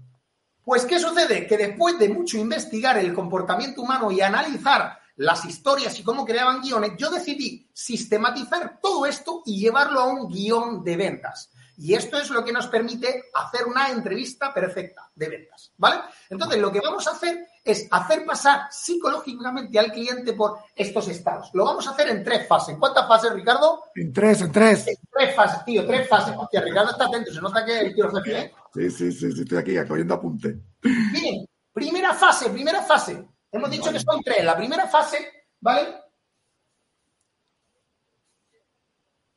Pues, 0.68 0.84
¿qué 0.84 0.98
sucede? 0.98 1.46
Que 1.46 1.56
después 1.56 1.98
de 1.98 2.10
mucho 2.10 2.36
investigar 2.36 2.98
el 2.98 3.14
comportamiento 3.14 3.80
humano 3.80 4.12
y 4.12 4.20
analizar 4.20 4.98
las 5.16 5.46
historias 5.46 5.98
y 5.98 6.02
cómo 6.02 6.26
creaban 6.26 6.60
guiones, 6.60 6.92
yo 6.98 7.08
decidí 7.08 7.66
sistematizar 7.72 8.78
todo 8.78 9.06
esto 9.06 9.42
y 9.46 9.58
llevarlo 9.58 10.00
a 10.00 10.04
un 10.08 10.28
guion 10.28 10.84
de 10.84 10.94
ventas. 10.98 11.50
Y 11.78 11.94
esto 11.94 12.18
es 12.18 12.28
lo 12.28 12.44
que 12.44 12.52
nos 12.52 12.66
permite 12.66 13.30
hacer 13.32 13.64
una 13.64 13.88
entrevista 13.88 14.52
perfecta 14.52 15.08
de 15.14 15.30
ventas, 15.30 15.72
¿vale? 15.78 16.02
Entonces, 16.28 16.58
lo 16.60 16.70
que 16.70 16.80
vamos 16.80 17.06
a 17.06 17.12
hacer 17.12 17.46
es 17.64 17.88
hacer 17.90 18.26
pasar 18.26 18.66
psicológicamente 18.70 19.78
al 19.78 19.90
cliente 19.90 20.34
por 20.34 20.58
estos 20.76 21.08
estados. 21.08 21.48
Lo 21.54 21.64
vamos 21.64 21.86
a 21.86 21.92
hacer 21.92 22.08
en 22.08 22.22
tres 22.22 22.46
fases. 22.46 22.74
¿En 22.74 22.80
cuántas 22.80 23.08
fases, 23.08 23.32
Ricardo? 23.32 23.84
En 23.94 24.12
tres, 24.12 24.42
en 24.42 24.52
tres. 24.52 24.86
En 24.86 24.96
tres 25.10 25.34
fases, 25.34 25.64
tío, 25.64 25.86
tres 25.86 26.06
fases. 26.06 26.34
Hostia, 26.36 26.60
Ricardo 26.60 26.90
está 26.90 27.06
atento, 27.06 27.32
se 27.32 27.40
nota 27.40 27.64
que 27.64 27.80
el 27.80 27.94
tío 27.94 28.10
jefe, 28.10 28.38
¿eh? 28.38 28.54
Sí, 28.74 28.90
sí, 28.90 29.12
sí, 29.12 29.32
sí, 29.32 29.42
estoy 29.42 29.58
aquí 29.58 29.76
cogiendo 29.86 30.14
apunte. 30.14 30.58
Bien, 30.82 31.46
primera 31.72 32.14
fase, 32.14 32.50
primera 32.50 32.82
fase. 32.82 33.26
Hemos 33.50 33.70
dicho 33.70 33.90
que 33.92 34.00
son 34.00 34.22
tres. 34.22 34.44
La 34.44 34.56
primera 34.56 34.86
fase, 34.86 35.46
¿vale? 35.60 35.94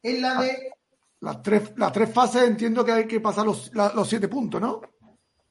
Es 0.01 0.21
la 0.21 0.41
de. 0.41 0.71
Las 1.21 1.41
tres, 1.43 1.73
las 1.77 1.91
tres 1.91 2.11
fases 2.11 2.43
entiendo 2.43 2.83
que 2.83 2.91
hay 2.91 3.07
que 3.07 3.19
pasar 3.19 3.45
los, 3.45 3.71
los 3.73 4.09
siete 4.09 4.27
puntos, 4.27 4.59
¿no? 4.59 4.81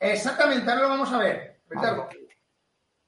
Exactamente, 0.01 0.69
ahora 0.69 0.83
lo 0.83 0.89
vamos 0.89 1.13
a 1.13 1.19
ver, 1.19 1.63
Ricardo. 1.69 2.09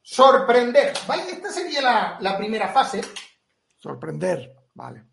Sorprender, 0.02 0.93
¿vale? 1.07 1.23
Esta 1.31 1.50
sería 1.50 2.19
la, 2.21 2.37
primera 2.37 2.69
fase. 2.69 3.00
Sorprender, 3.79 4.55
vale. 4.75 5.05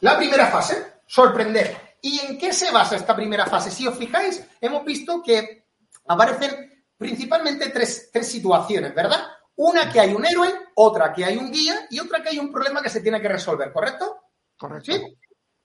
La 0.00 0.16
primera 0.16 0.46
fase, 0.46 1.02
sorprender. 1.06 1.91
¿Y 2.04 2.18
en 2.18 2.36
qué 2.36 2.52
se 2.52 2.72
basa 2.72 2.96
esta 2.96 3.14
primera 3.14 3.46
fase? 3.46 3.70
Si 3.70 3.86
os 3.86 3.96
fijáis, 3.96 4.44
hemos 4.60 4.84
visto 4.84 5.22
que 5.22 5.66
aparecen 6.08 6.84
principalmente 6.96 7.68
tres, 7.70 8.10
tres 8.12 8.28
situaciones, 8.28 8.92
¿verdad? 8.92 9.24
Una 9.54 9.90
que 9.90 10.00
hay 10.00 10.12
un 10.12 10.26
héroe, 10.26 10.52
otra 10.74 11.12
que 11.12 11.24
hay 11.24 11.36
un 11.36 11.52
guía 11.52 11.86
y 11.90 12.00
otra 12.00 12.20
que 12.20 12.30
hay 12.30 12.40
un 12.40 12.50
problema 12.50 12.82
que 12.82 12.90
se 12.90 13.00
tiene 13.00 13.20
que 13.20 13.28
resolver, 13.28 13.72
¿correcto? 13.72 14.24
Correcto. 14.58 14.92
¿Sí? 14.92 15.16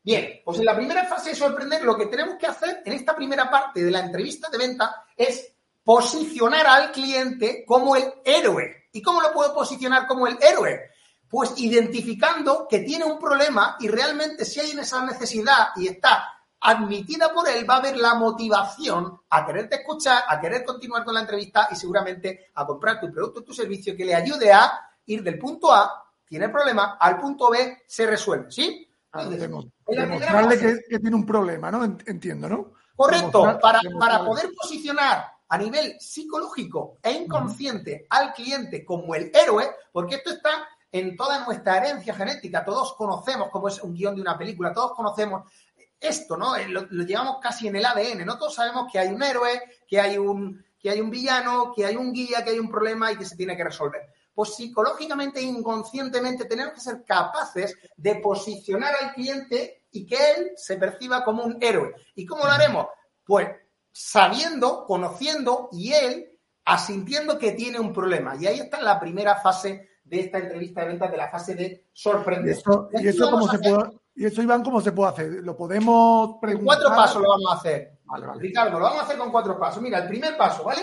Bien, 0.04 0.42
pues 0.46 0.60
en 0.60 0.66
la 0.66 0.76
primera 0.76 1.06
fase 1.06 1.32
de 1.32 1.36
sorprender, 1.36 1.84
lo 1.84 1.98
que 1.98 2.06
tenemos 2.06 2.38
que 2.38 2.46
hacer 2.46 2.84
en 2.86 2.94
esta 2.94 3.16
primera 3.16 3.50
parte 3.50 3.84
de 3.84 3.92
la 3.92 4.02
entrevista 4.02 4.48
de 4.50 4.60
venta 4.60 5.06
es 5.18 5.54
posicionar 5.84 6.68
al 6.68 6.92
cliente 6.92 7.66
como 7.66 7.96
el 7.96 8.14
héroe. 8.24 8.90
¿Y 8.92 9.02
cómo 9.02 9.22
lo 9.22 9.34
puedo 9.34 9.54
posicionar 9.56 10.06
como 10.06 10.28
el 10.28 10.38
héroe? 10.42 10.92
Pues 11.30 11.54
identificando 11.58 12.68
que 12.70 12.80
tiene 12.80 13.06
un 13.06 13.20
problema 13.20 13.76
y 13.80 13.88
realmente 13.88 14.46
si 14.46 14.60
hay 14.60 14.72
esa 14.72 15.06
necesidad 15.06 15.70
y 15.76 15.88
está 15.88 16.38
admitida 16.60 17.34
por 17.34 17.48
él, 17.48 17.70
va 17.70 17.76
a 17.76 17.78
haber 17.78 17.98
la 17.98 18.16
motivación 18.16 19.20
a 19.30 19.46
quererte 19.46 19.78
escuchar, 19.78 20.24
a 20.28 20.40
querer 20.40 20.64
continuar 20.64 21.04
con 21.04 21.14
la 21.14 21.22
entrevista 21.22 21.68
y 21.72 21.76
seguramente 21.76 22.48
a 22.56 22.66
comprar 22.66 23.00
tu 23.00 23.12
producto, 23.12 23.44
tu 23.44 23.54
servicio 23.54 23.96
que 23.96 24.06
le 24.06 24.16
ayude 24.16 24.52
a 24.52 24.72
ir 25.06 25.24
del 25.24 25.38
punto 25.38 25.72
A, 25.72 26.06
tiene 26.26 26.46
el 26.46 26.52
problema, 26.52 26.98
al 27.00 27.20
punto 27.20 27.50
B 27.50 27.84
se 27.86 28.06
resuelve, 28.06 28.52
¿sí? 28.52 28.88
demostrarle 29.14 30.60
que, 30.60 31.00
tiene 31.00 31.16
un 31.16 31.26
problema, 31.26 31.72
¿no? 31.72 31.84
Entiendo, 31.84 32.50
¿no? 32.50 32.74
Correcto, 32.96 33.60
para, 33.62 33.80
para 34.00 34.26
poder 34.26 34.50
posicionar 34.56 35.32
a 35.50 35.58
nivel 35.58 35.96
psicológico 36.00 36.98
e 37.02 37.12
inconsciente 37.12 38.06
al 38.10 38.34
cliente 38.34 38.84
como 38.84 39.16
el 39.16 39.32
héroe, 39.34 39.70
porque 39.92 40.16
esto 40.16 40.32
está 40.32 40.68
en 40.92 41.16
toda 41.16 41.46
nuestra 41.46 41.78
herencia 41.78 42.14
genética, 42.14 42.64
todos 42.64 42.94
conocemos 42.96 43.50
cómo 43.52 43.68
es 43.68 43.82
un 43.82 43.94
guion 43.94 44.16
de 44.16 44.22
una 44.22 44.38
película, 44.38 44.74
todos 44.74 44.94
conocemos 44.94 45.52
esto, 46.00 46.38
¿no? 46.38 46.56
Eh, 46.56 46.68
lo, 46.68 46.88
lo, 46.90 47.04
llevamos 47.04 47.38
casi 47.42 47.68
en 47.68 47.76
el 47.76 47.86
ADN, 47.86 48.26
¿no? 48.26 48.38
Todos 48.38 48.56
sabemos 48.56 48.92
que 48.92 49.00
hay 49.00 49.10
un 49.10 49.22
héroe, 49.24 49.62
que 49.88 50.00
hay 50.00 50.18
un, 50.18 50.64
que 50.80 50.90
hay 50.90 51.02
un 51.02 51.10
villano, 51.10 51.74
que 51.76 51.86
hay 51.86 51.96
un 51.96 52.14
guía, 52.14 52.44
que 52.44 52.52
hay 52.52 52.60
un 52.60 52.70
problema 52.70 53.12
y 53.12 53.18
que 53.18 53.26
se 53.26 53.36
tiene 53.36 53.58
que 53.58 53.64
resolver 53.64 54.02
pues 54.38 54.54
psicológicamente 54.54 55.40
e 55.40 55.46
inconscientemente 55.46 56.46
tenemos 56.46 56.76
que 56.76 56.80
ser 56.80 57.04
capaces 57.04 57.76
de 57.96 58.18
posicionar 58.18 58.94
al 58.94 59.16
cliente 59.16 59.86
y 59.90 60.06
que 60.06 60.16
él 60.16 60.52
se 60.56 60.78
perciba 60.78 61.24
como 61.24 61.44
un 61.44 61.58
héroe. 61.60 61.96
¿Y 62.14 62.24
cómo 62.24 62.46
lo 62.46 62.52
haremos? 62.52 62.86
Pues 63.26 63.50
sabiendo, 63.92 64.86
conociendo 64.86 65.70
y 65.72 65.92
él 65.92 66.40
asintiendo 66.66 67.40
que 67.40 67.54
tiene 67.54 67.80
un 67.80 67.92
problema. 67.92 68.36
Y 68.36 68.46
ahí 68.46 68.60
está 68.60 68.80
la 68.80 69.00
primera 69.00 69.38
fase 69.38 69.90
de 70.08 70.20
esta 70.22 70.40
entrevista 70.40 70.82
de 70.82 70.88
ventas, 70.88 71.12
de 71.12 71.18
la 71.18 71.30
fase 71.30 71.56
de 71.56 71.88
sorprender. 71.92 72.56
¿Y 73.02 73.08
eso, 73.08 73.30
cómo 73.30 73.48
se 73.48 73.60
puede, 73.60 74.00
y 74.16 74.26
eso 74.26 74.42
Iván, 74.42 74.64
cómo 74.64 74.82
se 74.82 74.92
puede 74.92 75.10
hacer? 75.10 75.32
¿Lo 75.44 75.56
podemos 75.56 76.38
preguntar? 76.42 76.60
En 76.60 76.66
cuatro 76.66 76.90
pasos 76.90 77.22
lo 77.22 77.30
vamos 77.30 77.52
a 77.52 77.56
hacer. 77.56 78.00
Ricardo, 78.38 78.80
lo 78.80 78.86
vamos 78.86 79.02
a 79.02 79.04
hacer 79.06 79.18
con 79.18 79.32
cuatro 79.32 79.60
pasos. 79.60 79.82
Mira, 79.82 80.00
el 80.00 80.08
primer 80.08 80.38
paso, 80.38 80.64
¿vale? 80.64 80.82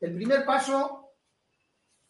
El 0.00 0.14
primer 0.14 0.44
paso 0.44 1.12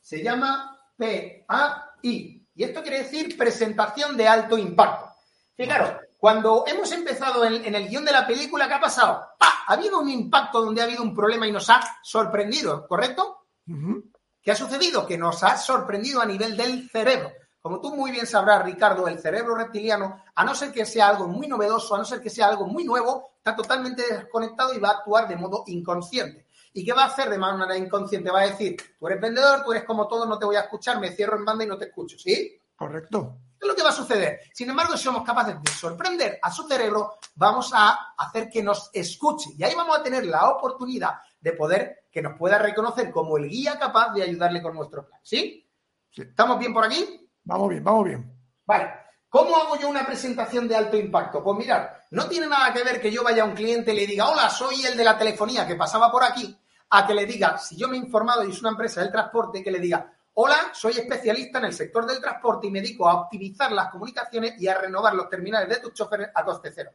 se 0.01 0.23
llama 0.23 0.79
PAI. 0.97 2.47
Y 2.55 2.65
esto 2.65 2.83
quiere 2.83 2.99
decir 2.99 3.37
presentación 3.37 4.17
de 4.17 4.29
alto 4.29 4.57
impacto. 4.57 5.11
Fijaros, 5.57 5.93
cuando 6.17 6.65
hemos 6.67 6.91
empezado 6.93 7.45
en, 7.45 7.75
el 7.75 7.89
guion 7.89 8.05
de 8.05 8.13
la 8.13 8.27
película, 8.27 8.69
¿qué 8.69 8.75
ha 8.75 8.81
pasado? 8.81 9.27
Ha 9.41 9.73
habido 9.73 10.01
un 10.01 10.09
impacto 10.09 10.63
donde 10.63 10.81
ha 10.81 10.85
habido 10.85 11.03
un 11.03 11.15
problema 11.15 11.47
y 11.47 11.53
nos 11.53 11.69
ha 11.71 11.81
sorprendido, 12.03 12.87
¿correcto? 12.87 13.47
¿Qué 14.43 14.51
ha 14.51 14.57
sucedido? 14.57 15.07
Que 15.07 15.19
nos 15.19 15.43
ha 15.43 15.57
sorprendido 15.57 16.21
a 16.21 16.27
nivel 16.27 16.57
del 16.57 16.89
cerebro. 16.91 17.31
Como 17.61 17.81
tú 17.81 17.95
muy 17.95 18.11
bien 18.11 18.27
sabrás, 18.27 18.65
Ricardo, 18.65 19.07
el 19.07 19.19
cerebro 19.19 19.55
reptiliano, 19.55 20.23
a 20.35 20.45
no 20.45 20.55
ser 20.55 20.73
que 20.73 20.87
sea 20.87 21.09
algo 21.09 21.29
muy 21.29 21.47
novedoso, 21.47 21.95
a 21.95 21.99
no 21.99 22.07
ser 22.07 22.23
que 22.23 22.31
sea 22.31 22.47
algo 22.47 22.67
muy 22.67 22.85
nuevo, 22.85 23.33
está 23.37 23.55
totalmente 23.55 24.03
desconectado 24.03 24.73
y 24.73 24.79
va 24.79 24.89
a 24.89 24.93
actuar 24.93 25.29
de 25.29 25.37
modo 25.37 25.65
inconsciente. 25.67 26.47
¿Y 26.73 26.85
qué 26.85 26.95
va 26.95 27.03
a 27.03 27.09
hacer 27.09 27.29
de 27.29 27.37
manera 27.37 27.77
inconsciente? 27.77 28.31
Va 28.31 28.41
a 28.41 28.47
decir, 28.47 28.77
tú 28.99 29.07
eres 29.09 29.21
vendedor, 29.21 29.63
tú 29.63 29.73
eres 29.73 29.85
como 29.85 30.09
todo, 30.09 30.25
no 30.25 30.39
te 30.39 30.47
voy 30.47 30.57
a 30.57 30.61
escuchar, 30.61 30.99
me 31.01 31.11
cierro 31.11 31.37
en 31.37 31.45
banda 31.45 31.65
y 31.65 31.67
no 31.67 31.77
te 31.77 31.87
escucho, 31.87 32.17
¿sí? 32.19 32.59
Correcto. 32.75 33.37
Es 33.61 33.69
lo 33.69 33.75
que 33.75 33.83
va 33.83 33.91
a 33.91 33.93
suceder. 33.93 34.41
Sin 34.55 34.71
embargo, 34.71 34.97
si 34.97 35.05
somos 35.05 35.23
capaces 35.23 35.61
de 35.61 35.71
sorprender 35.71 36.39
a 36.41 36.51
su 36.51 36.67
cerebro, 36.67 37.19
vamos 37.35 37.73
a 37.75 38.15
hacer 38.17 38.49
que 38.49 38.63
nos 38.63 38.89
escuche. 38.95 39.51
Y 39.59 39.63
ahí 39.63 39.75
vamos 39.75 39.99
a 39.99 40.03
tener 40.03 40.25
la 40.25 40.49
oportunidad 40.49 41.21
de 41.41 41.53
poder 41.53 42.05
que 42.11 42.23
nos 42.23 42.37
pueda 42.37 42.59
reconocer 42.59 43.11
como 43.11 43.37
el 43.37 43.49
guía 43.49 43.79
capaz 43.79 44.13
de 44.13 44.23
ayudarle 44.23 44.63
con 44.63 44.75
nuestro 44.75 45.07
plan. 45.07 45.21
¿Sí? 45.23 45.67
sí. 46.11 46.23
¿Estamos 46.23 46.59
bien 46.59 46.73
por 46.73 46.85
aquí? 46.85 47.29
Vamos 47.45 47.71
bien, 47.71 47.85
vamos 47.85 48.05
bien. 48.05 48.33
Vale. 48.67 48.91
¿Cómo 49.29 49.57
hago 49.57 49.79
yo 49.79 49.89
una 49.89 50.05
presentación 50.05 50.67
de 50.67 50.75
alto 50.75 50.97
impacto? 50.97 51.43
Pues 51.43 51.57
mirad, 51.57 51.89
no 52.11 52.29
tiene 52.29 52.49
nada 52.49 52.73
que 52.73 52.83
ver 52.83 53.01
que 53.01 53.13
yo 53.13 53.23
vaya 53.23 53.45
a 53.45 53.47
un 53.47 53.55
cliente 53.55 53.93
y 53.93 53.97
le 53.97 54.07
diga, 54.07 54.29
hola, 54.29 54.51
soy 54.51 54.85
el 54.85 54.97
de 54.97 55.05
la 55.05 55.17
telefonía 55.17 55.65
que 55.69 55.77
pasaba 55.77 56.11
por 56.11 56.25
aquí, 56.25 56.59
a 56.91 57.07
que 57.07 57.15
le 57.15 57.27
diga, 57.27 57.57
si 57.57 57.77
yo 57.77 57.87
me 57.87 57.97
he 57.97 58.01
informado 58.01 58.45
y 58.45 58.51
es 58.51 58.61
una 58.61 58.71
empresa 58.71 59.01
del 59.01 59.13
transporte, 59.13 59.63
que 59.63 59.71
le 59.71 59.79
diga, 59.79 60.13
hola, 60.35 60.57
soy 60.73 60.95
especialista 60.95 61.59
en 61.59 61.67
el 61.67 61.73
sector 61.73 62.07
del 62.07 62.21
transporte 62.21 62.67
y 62.67 62.73
me 62.73 62.81
dedico 62.81 63.09
a 63.09 63.23
optimizar 63.23 63.71
las 63.71 63.91
comunicaciones 63.91 64.61
y 64.61 64.67
a 64.67 64.79
renovar 64.79 65.15
los 65.15 65.29
terminales 65.29 65.69
de 65.69 65.81
tus 65.81 65.95
choferes 65.95 66.31
a 66.35 66.45
coste 66.45 66.73
cero. 66.75 66.91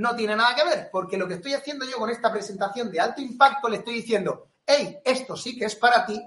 No 0.00 0.16
tiene 0.16 0.34
nada 0.34 0.54
que 0.54 0.64
ver, 0.64 0.88
porque 0.90 1.18
lo 1.18 1.28
que 1.28 1.34
estoy 1.34 1.52
haciendo 1.52 1.84
yo 1.84 1.98
con 1.98 2.08
esta 2.08 2.32
presentación 2.32 2.90
de 2.90 3.00
alto 3.00 3.20
impacto 3.20 3.68
le 3.68 3.76
estoy 3.76 3.96
diciendo, 3.96 4.48
hey, 4.64 4.98
esto 5.04 5.36
sí 5.36 5.58
que 5.58 5.66
es 5.66 5.76
para 5.76 6.06
ti, 6.06 6.18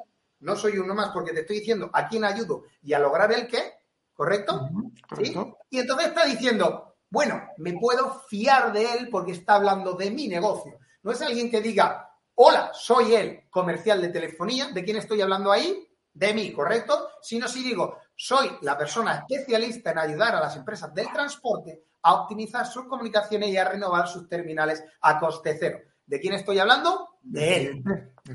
no 0.42 0.56
soy 0.56 0.77
uno 0.77 0.94
más 0.94 1.10
porque 1.10 1.34
te 1.34 1.39
estoy 1.39 1.58
diciendo 1.58 1.89
a 1.92 2.08
quién 2.08 2.24
ayudo 2.24 2.65
y 2.84 2.94
a 2.94 3.00
lograr 3.00 3.32
el 3.32 3.48
qué, 3.48 3.80
¿correcto? 4.13 4.70
¿Sí? 5.18 5.36
Y 5.72 5.80
entonces 5.80 6.10
está 6.10 6.24
diciendo, 6.24 6.98
bueno, 7.10 7.48
me 7.58 7.74
puedo 7.74 8.22
fiar 8.27 8.72
de 8.72 8.94
él 8.94 9.10
porque 9.10 9.32
está 9.32 9.56
hablando 9.56 9.94
de 9.94 10.12
mi 10.12 10.27
negocio. 10.27 10.77
No 11.01 11.12
es 11.12 11.22
alguien 11.24 11.50
que 11.50 11.60
diga, 11.60 12.15
hola, 12.36 12.70
soy 12.75 13.15
el 13.15 13.50
comercial 13.50 14.03
de 14.03 14.10
telefonía, 14.10 14.68
¿de 14.68 14.84
quién 14.84 14.98
estoy 14.98 15.22
hablando 15.22 15.51
ahí? 15.51 15.88
De 16.13 16.32
mí, 16.36 16.53
¿correcto? 16.53 17.10
Sino 17.24 17.48
si 17.48 17.63
digo, 17.63 17.98
soy 18.15 18.58
la 18.62 18.77
persona 18.77 19.25
especialista 19.27 19.91
en 19.91 20.00
ayudar 20.00 20.36
a 20.36 20.39
las 20.39 20.55
empresas 20.55 20.93
del 20.93 21.12
transporte 21.12 21.84
a 22.01 22.13
optimizar 22.13 22.67
sus 22.67 22.86
comunicaciones 22.86 23.50
y 23.50 23.58
a 23.58 23.65
renovar 23.65 24.08
sus 24.08 24.27
terminales 24.27 24.84
a 25.01 25.20
coste 25.20 25.58
cero. 25.60 25.79
¿De 26.05 26.20
quién 26.20 26.34
estoy 26.34 26.60
hablando? 26.60 27.17
De 27.22 27.55
él. 27.55 27.84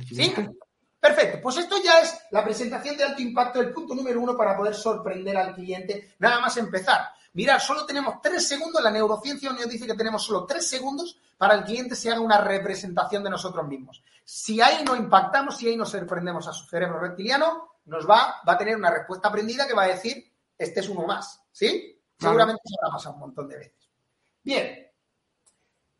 ¿Sí? 0.06 0.34
Perfecto, 1.00 1.38
pues 1.40 1.58
esto 1.58 1.76
ya 1.82 2.00
es 2.00 2.18
la 2.32 2.42
presentación 2.42 2.96
de 2.96 3.04
alto 3.04 3.22
impacto, 3.22 3.60
el 3.60 3.72
punto 3.72 3.94
número 3.94 4.20
uno 4.20 4.36
para 4.36 4.56
poder 4.56 4.74
sorprender 4.74 5.36
al 5.36 5.54
cliente, 5.54 6.16
nada 6.18 6.40
más 6.40 6.56
empezar. 6.56 7.02
Mirad, 7.34 7.60
solo 7.60 7.86
tenemos 7.86 8.20
tres 8.20 8.48
segundos, 8.48 8.82
la 8.82 8.90
neurociencia 8.90 9.52
nos 9.52 9.68
dice 9.68 9.86
que 9.86 9.94
tenemos 9.94 10.24
solo 10.24 10.44
tres 10.44 10.68
segundos 10.68 11.20
para 11.36 11.54
el 11.54 11.64
cliente 11.64 11.94
se 11.94 12.10
haga 12.10 12.20
una 12.20 12.40
representación 12.40 13.22
de 13.22 13.30
nosotros 13.30 13.66
mismos. 13.68 14.02
Si 14.24 14.60
ahí 14.60 14.82
no 14.84 14.96
impactamos, 14.96 15.56
si 15.56 15.68
ahí 15.68 15.76
no 15.76 15.86
sorprendemos 15.86 16.48
a 16.48 16.52
su 16.52 16.66
cerebro 16.66 16.98
reptiliano, 16.98 17.68
nos 17.88 18.08
va, 18.08 18.40
va 18.46 18.52
a 18.52 18.58
tener 18.58 18.76
una 18.76 18.90
respuesta 18.90 19.28
aprendida 19.28 19.66
que 19.66 19.74
va 19.74 19.84
a 19.84 19.88
decir, 19.88 20.32
este 20.56 20.80
es 20.80 20.88
uno 20.88 21.06
más, 21.06 21.42
¿sí? 21.50 22.00
Seguramente 22.18 22.62
se 22.64 22.74
habrá 22.80 22.96
pasado 22.96 23.14
un 23.14 23.20
montón 23.20 23.48
de 23.48 23.56
veces. 23.56 23.88
Bien, 24.42 24.90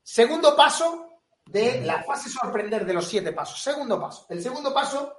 segundo 0.03 0.57
paso, 0.57 1.09
de 1.49 1.81
la 1.81 2.03
fase 2.03 2.29
sorprender 2.29 2.85
de 2.85 2.93
los 2.93 3.07
siete 3.07 3.33
pasos. 3.33 3.61
Segundo 3.61 3.99
paso. 4.01 4.27
El 4.29 4.43
segundo 4.43 4.73
paso 4.73 5.17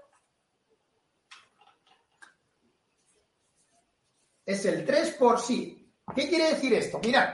es 4.45 4.65
el 4.65 4.85
3 4.85 5.11
por 5.15 5.39
sí. 5.39 5.91
¿Qué 6.15 6.27
quiere 6.27 6.53
decir 6.53 6.73
esto? 6.73 6.99
Mirad, 6.99 7.33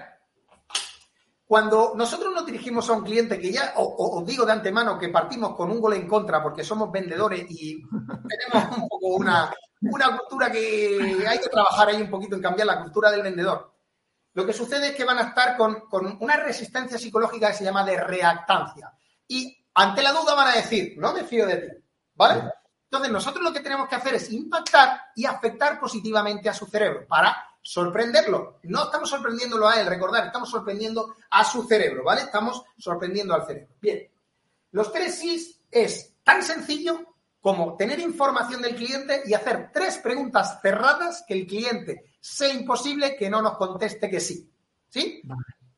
cuando 1.47 1.93
nosotros 1.95 2.33
nos 2.33 2.45
dirigimos 2.45 2.89
a 2.89 2.93
un 2.93 3.03
cliente 3.03 3.39
que 3.39 3.51
ya, 3.51 3.73
os 3.75 4.25
digo 4.25 4.45
de 4.45 4.53
antemano 4.53 4.97
que 4.97 5.09
partimos 5.09 5.55
con 5.55 5.69
un 5.69 5.79
gol 5.79 5.93
en 5.93 6.07
contra 6.07 6.41
porque 6.41 6.63
somos 6.63 6.91
vendedores 6.91 7.45
y 7.49 7.83
tenemos 8.27 8.77
un 8.77 8.87
poco 8.87 9.07
una, 9.15 9.53
una 9.81 10.17
cultura 10.17 10.51
que 10.51 11.23
hay 11.27 11.39
que 11.39 11.49
trabajar 11.49 11.89
ahí 11.89 12.01
un 12.01 12.09
poquito 12.09 12.35
en 12.35 12.41
cambiar 12.41 12.67
la 12.67 12.81
cultura 12.81 13.11
del 13.11 13.21
vendedor. 13.21 13.73
Lo 14.33 14.45
que 14.45 14.53
sucede 14.53 14.87
es 14.87 14.95
que 14.95 15.05
van 15.05 15.19
a 15.19 15.29
estar 15.29 15.55
con, 15.55 15.83
una 16.19 16.35
resistencia 16.37 16.97
psicológica 16.97 17.47
que 17.47 17.57
se 17.57 17.63
llama 17.63 17.85
de 17.85 18.01
reactancia. 18.01 18.91
Y 19.27 19.55
ante 19.75 20.01
la 20.03 20.11
duda 20.11 20.35
van 20.35 20.49
a 20.49 20.55
decir, 20.55 20.95
no 20.97 21.13
me 21.13 21.23
fío 21.23 21.45
de 21.45 21.57
ti, 21.57 21.67
¿vale? 22.15 22.43
Entonces, 22.83 23.11
nosotros 23.11 23.43
lo 23.43 23.53
que 23.53 23.61
tenemos 23.61 23.87
que 23.87 23.95
hacer 23.95 24.15
es 24.15 24.31
impactar 24.31 24.99
y 25.15 25.25
afectar 25.25 25.79
positivamente 25.79 26.49
a 26.49 26.53
su 26.53 26.65
cerebro 26.65 27.05
para 27.07 27.35
sorprenderlo. 27.65 28.59
No 28.63 28.83
estamos 28.83 29.09
sorprendiéndolo 29.09 29.67
a 29.67 29.81
él, 29.81 29.87
recordar, 29.87 30.27
estamos 30.27 30.51
sorprendiendo 30.51 31.15
a 31.31 31.43
su 31.43 31.63
cerebro, 31.63 32.03
¿vale? 32.03 32.21
Estamos 32.21 32.63
sorprendiendo 32.77 33.33
al 33.33 33.45
cerebro. 33.45 33.73
Bien, 33.81 34.07
los 34.71 34.93
tres 34.93 35.15
sí 35.15 35.59
es 35.71 36.13
tan 36.23 36.43
sencillo 36.43 37.15
como 37.41 37.75
tener 37.75 37.99
información 37.99 38.61
del 38.61 38.75
cliente 38.75 39.23
y 39.25 39.33
hacer 39.33 39.71
tres 39.73 39.97
preguntas 39.97 40.59
cerradas 40.61 41.25
que 41.27 41.33
el 41.33 41.47
cliente 41.47 42.13
sea 42.19 42.53
imposible 42.53 43.15
que 43.15 43.31
no 43.31 43.41
nos 43.41 43.57
conteste 43.57 44.11
que 44.11 44.19
sí. 44.19 44.47
¿Sí? 44.87 45.23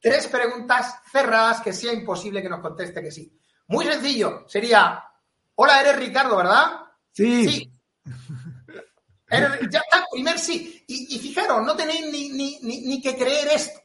Tres 0.02 0.28
preguntas 0.28 1.00
cerradas 1.10 1.62
que 1.62 1.72
sea 1.72 1.94
imposible 1.94 2.42
que 2.42 2.50
nos 2.50 2.60
conteste 2.60 3.02
que 3.02 3.12
sí. 3.12 3.34
Muy 3.68 3.86
sencillo. 3.86 4.44
Sería, 4.48 5.04
hola, 5.56 5.80
eres 5.82 5.98
Ricardo, 5.98 6.36
¿verdad? 6.36 6.82
Sí. 7.14 7.72
ya 9.30 9.80
está, 9.80 10.06
primer 10.12 10.38
sí. 10.38 10.77
Y, 11.10 11.20
fijaros, 11.20 11.64
no 11.66 11.76
tenéis 11.76 12.12
ni, 12.12 12.60
ni, 12.62 13.02
que 13.02 13.16
creer 13.16 13.50
esto. 13.54 13.80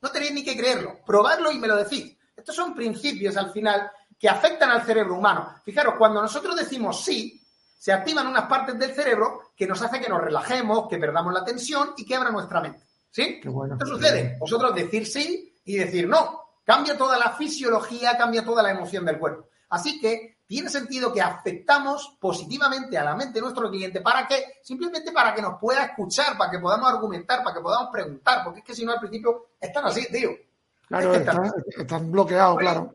No 0.00 0.10
tenéis 0.10 0.32
ni 0.32 0.44
que 0.44 0.56
creerlo. 0.56 0.98
Probarlo 1.06 1.50
y 1.52 1.58
me 1.58 1.68
lo 1.68 1.76
decís. 1.76 2.16
Estos 2.36 2.54
son 2.54 2.74
principios 2.74 3.36
al 3.36 3.50
final 3.50 3.90
que 4.18 4.28
afectan 4.28 4.70
al 4.70 4.84
cerebro 4.84 5.16
humano. 5.16 5.54
Fijaros, 5.64 5.94
cuando 5.98 6.22
nosotros 6.22 6.56
decimos 6.56 7.04
sí, 7.04 7.42
se 7.78 7.92
activan 7.92 8.26
unas 8.26 8.46
partes 8.46 8.78
del 8.78 8.94
cerebro 8.94 9.52
que 9.56 9.66
nos 9.66 9.80
hace 9.82 10.00
que 10.00 10.08
nos 10.08 10.20
relajemos, 10.20 10.88
que 10.88 10.98
perdamos 10.98 11.32
la 11.32 11.44
tensión 11.44 11.94
y 11.96 12.04
que 12.04 12.14
abra 12.14 12.30
nuestra 12.30 12.60
mente. 12.60 12.80
¿Sí? 13.10 13.40
Qué 13.40 13.48
bueno, 13.48 13.78
¿Qué 13.78 13.86
sucede? 13.86 14.36
Vosotros 14.38 14.74
decir 14.74 15.06
sí 15.06 15.54
y 15.64 15.76
decir 15.76 16.08
no. 16.08 16.42
Cambia 16.64 16.96
toda 16.96 17.18
la 17.18 17.32
fisiología, 17.32 18.16
cambia 18.16 18.44
toda 18.44 18.62
la 18.62 18.70
emoción 18.70 19.04
del 19.04 19.18
cuerpo. 19.18 19.48
Así 19.68 20.00
que 20.00 20.35
tiene 20.46 20.70
sentido 20.70 21.12
que 21.12 21.20
afectamos 21.20 22.16
positivamente 22.20 22.96
a 22.96 23.04
la 23.04 23.16
mente 23.16 23.34
de 23.34 23.40
nuestro 23.40 23.68
cliente. 23.68 24.00
¿Para 24.00 24.26
qué? 24.26 24.58
Simplemente 24.62 25.12
para 25.12 25.34
que 25.34 25.42
nos 25.42 25.58
pueda 25.60 25.84
escuchar, 25.84 26.38
para 26.38 26.50
que 26.50 26.58
podamos 26.58 26.88
argumentar, 26.88 27.42
para 27.42 27.56
que 27.56 27.62
podamos 27.62 27.90
preguntar, 27.90 28.44
porque 28.44 28.60
es 28.60 28.64
que 28.64 28.74
si 28.74 28.84
no 28.84 28.92
al 28.92 29.00
principio 29.00 29.46
están 29.60 29.84
así, 29.86 30.06
tío. 30.10 30.30
Claro, 30.88 31.14
están 31.14 32.12
bloqueados, 32.12 32.58
claro. 32.58 32.94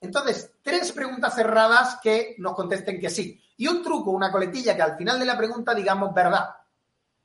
Entonces, 0.00 0.50
tres 0.62 0.92
preguntas 0.92 1.34
cerradas 1.34 1.98
que 2.02 2.34
nos 2.38 2.54
contesten 2.54 2.98
que 2.98 3.10
sí. 3.10 3.40
Y 3.58 3.68
un 3.68 3.82
truco, 3.82 4.10
una 4.10 4.32
coletilla 4.32 4.74
que 4.74 4.82
al 4.82 4.96
final 4.96 5.18
de 5.18 5.26
la 5.26 5.36
pregunta 5.36 5.74
digamos 5.74 6.14
verdad. 6.14 6.48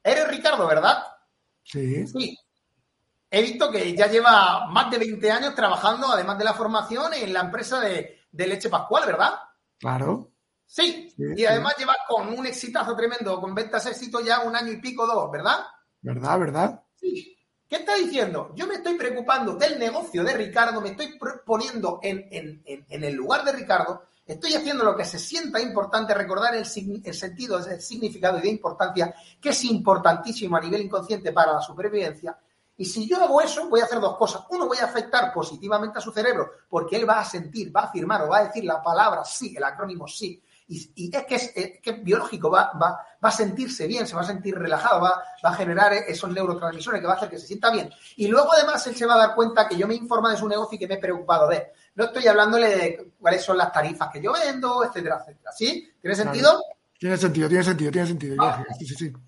Eres 0.04 0.28
Ricardo, 0.28 0.68
¿verdad? 0.68 1.04
Sí. 1.64 2.06
Sí. 2.06 2.38
He 3.32 3.42
visto 3.42 3.72
que 3.72 3.96
ya 3.96 4.08
lleva 4.08 4.68
más 4.68 4.92
de 4.92 5.00
20 5.00 5.32
años 5.32 5.56
trabajando, 5.56 6.08
además 6.12 6.38
de 6.38 6.44
la 6.44 6.54
formación, 6.54 7.14
en 7.14 7.34
la 7.34 7.42
empresa 7.42 7.80
de, 7.80 8.22
Leche 8.32 8.70
Pascual, 8.70 9.06
¿verdad? 9.06 9.34
Claro. 9.86 10.32
Sí. 10.66 11.14
y 11.16 11.46
además 11.46 11.76
lleva 11.78 11.96
con 12.10 12.28
un 12.30 12.48
exitazo 12.48 12.96
tremendo, 12.96 13.40
con 13.40 13.54
ventas 13.54 13.86
éxito 13.86 14.20
ya 14.20 14.40
un 14.40 14.56
año 14.56 14.72
y 14.72 14.82
pico, 14.82 15.06
dos, 15.06 15.32
¿verdad? 15.32 15.60
¿Verdad, 16.02 16.40
verdad? 16.40 16.84
Sí. 16.96 17.38
¿Qué 17.70 17.76
está 17.76 17.94
diciendo? 17.94 18.52
Yo 18.56 18.66
me 18.66 18.74
estoy 18.74 18.96
preocupando 18.96 19.54
del 19.54 19.78
negocio 19.78 20.24
de 20.24 20.34
Ricardo, 20.34 20.82
me 20.82 20.90
estoy 20.90 21.20
poniendo 21.46 22.00
en, 22.02 22.64
el 22.90 23.14
lugar 23.14 23.46
de 23.46 23.52
Ricardo, 23.52 24.06
estoy 24.26 24.56
haciendo 24.56 24.84
lo 24.84 24.98
que 24.98 25.06
se 25.06 25.20
sienta 25.20 25.62
importante, 25.62 26.16
recordar 26.16 26.56
el, 26.56 26.66
el, 27.06 27.14
sentido, 27.14 27.60
el 27.60 27.80
significado 27.80 28.40
y 28.40 28.42
de 28.42 28.50
importancia, 28.50 29.14
que 29.40 29.50
es 29.50 29.66
importantísimo 29.66 30.58
a 30.58 30.62
nivel 30.62 30.82
inconsciente 30.82 31.32
para 31.32 31.54
la 31.54 31.62
supervivencia. 31.62 32.36
Y 32.78 32.86
si 32.86 33.08
yo 33.08 33.24
hago 33.24 33.42
eso, 33.42 33.70
voy 33.70 33.80
a 33.80 33.86
hacer 33.86 34.00
dos 34.00 34.18
cosas. 34.18 34.44
Uno, 34.50 34.68
voy 34.68 34.78
a 34.78 34.86
afectar 34.86 35.32
positivamente 35.34 36.00
a 36.00 36.02
su 36.02 36.12
cerebro, 36.12 36.52
porque 36.70 36.98
él 36.98 37.10
va 37.10 37.20
a 37.20 37.26
sentir, 37.26 37.76
va 37.76 37.82
a 37.82 37.86
afirmar 37.86 38.24
o 38.24 38.30
va 38.30 38.40
a 38.40 38.44
decir 38.46 38.66
la 38.66 38.82
palabra 38.82 39.24
sí, 39.24 39.56
el 39.56 39.64
acrónimo 39.64 40.08
sí, 40.08 40.42
y, 40.68 41.16
es, 41.16 41.26
que 41.26 41.36
es, 41.36 41.52
que 41.82 41.92
biológico, 41.92 42.50
va, 42.50 42.72
va, 42.74 43.00
va, 43.24 43.30
a 43.30 43.32
sentirse 43.32 43.86
bien, 43.86 44.08
se 44.08 44.16
va 44.16 44.22
a 44.22 44.26
sentir 44.26 44.58
relajado, 44.58 45.02
va, 45.02 45.24
va, 45.44 45.50
a 45.52 45.54
generar 45.54 45.94
esos 45.94 46.32
neurotransmisores 46.32 47.00
que 47.00 47.08
va 47.08 47.14
a 47.14 47.18
hacer 47.18 47.30
que 47.30 47.38
se 47.38 47.46
sienta 47.46 47.70
bien. 47.70 47.92
Y 48.16 48.28
luego 48.28 48.52
además 48.52 48.86
él 48.88 48.96
se 48.96 49.06
va 49.06 49.14
a 49.14 49.28
dar 49.28 49.36
cuenta 49.36 49.68
que 49.68 49.78
yo 49.78 49.88
me 49.88 49.94
informa 49.94 50.32
de 50.32 50.38
su 50.38 50.48
negocio 50.48 50.76
y 50.76 50.80
que 50.80 50.88
me 50.88 50.96
he 50.96 51.00
preocupado 51.00 51.48
de 51.48 51.58
él. 51.58 51.64
No 51.94 52.06
estoy 52.06 52.28
hablándole 52.28 52.70
de 52.70 53.12
cuáles 53.20 53.44
son 53.44 53.58
las 53.58 53.72
tarifas 53.72 54.10
que 54.12 54.22
yo 54.22 54.34
vendo, 54.34 54.84
etcétera, 54.84 55.20
etcétera. 55.22 55.52
¿Sí? 55.52 55.88
¿Tiene 56.02 56.16
sentido? 56.16 56.60
Tiene 56.98 57.18
sentido, 57.18 57.48
tiene 57.48 57.64
sentido, 57.64 57.92
tiene 57.92 58.08
sentido. 58.08 58.36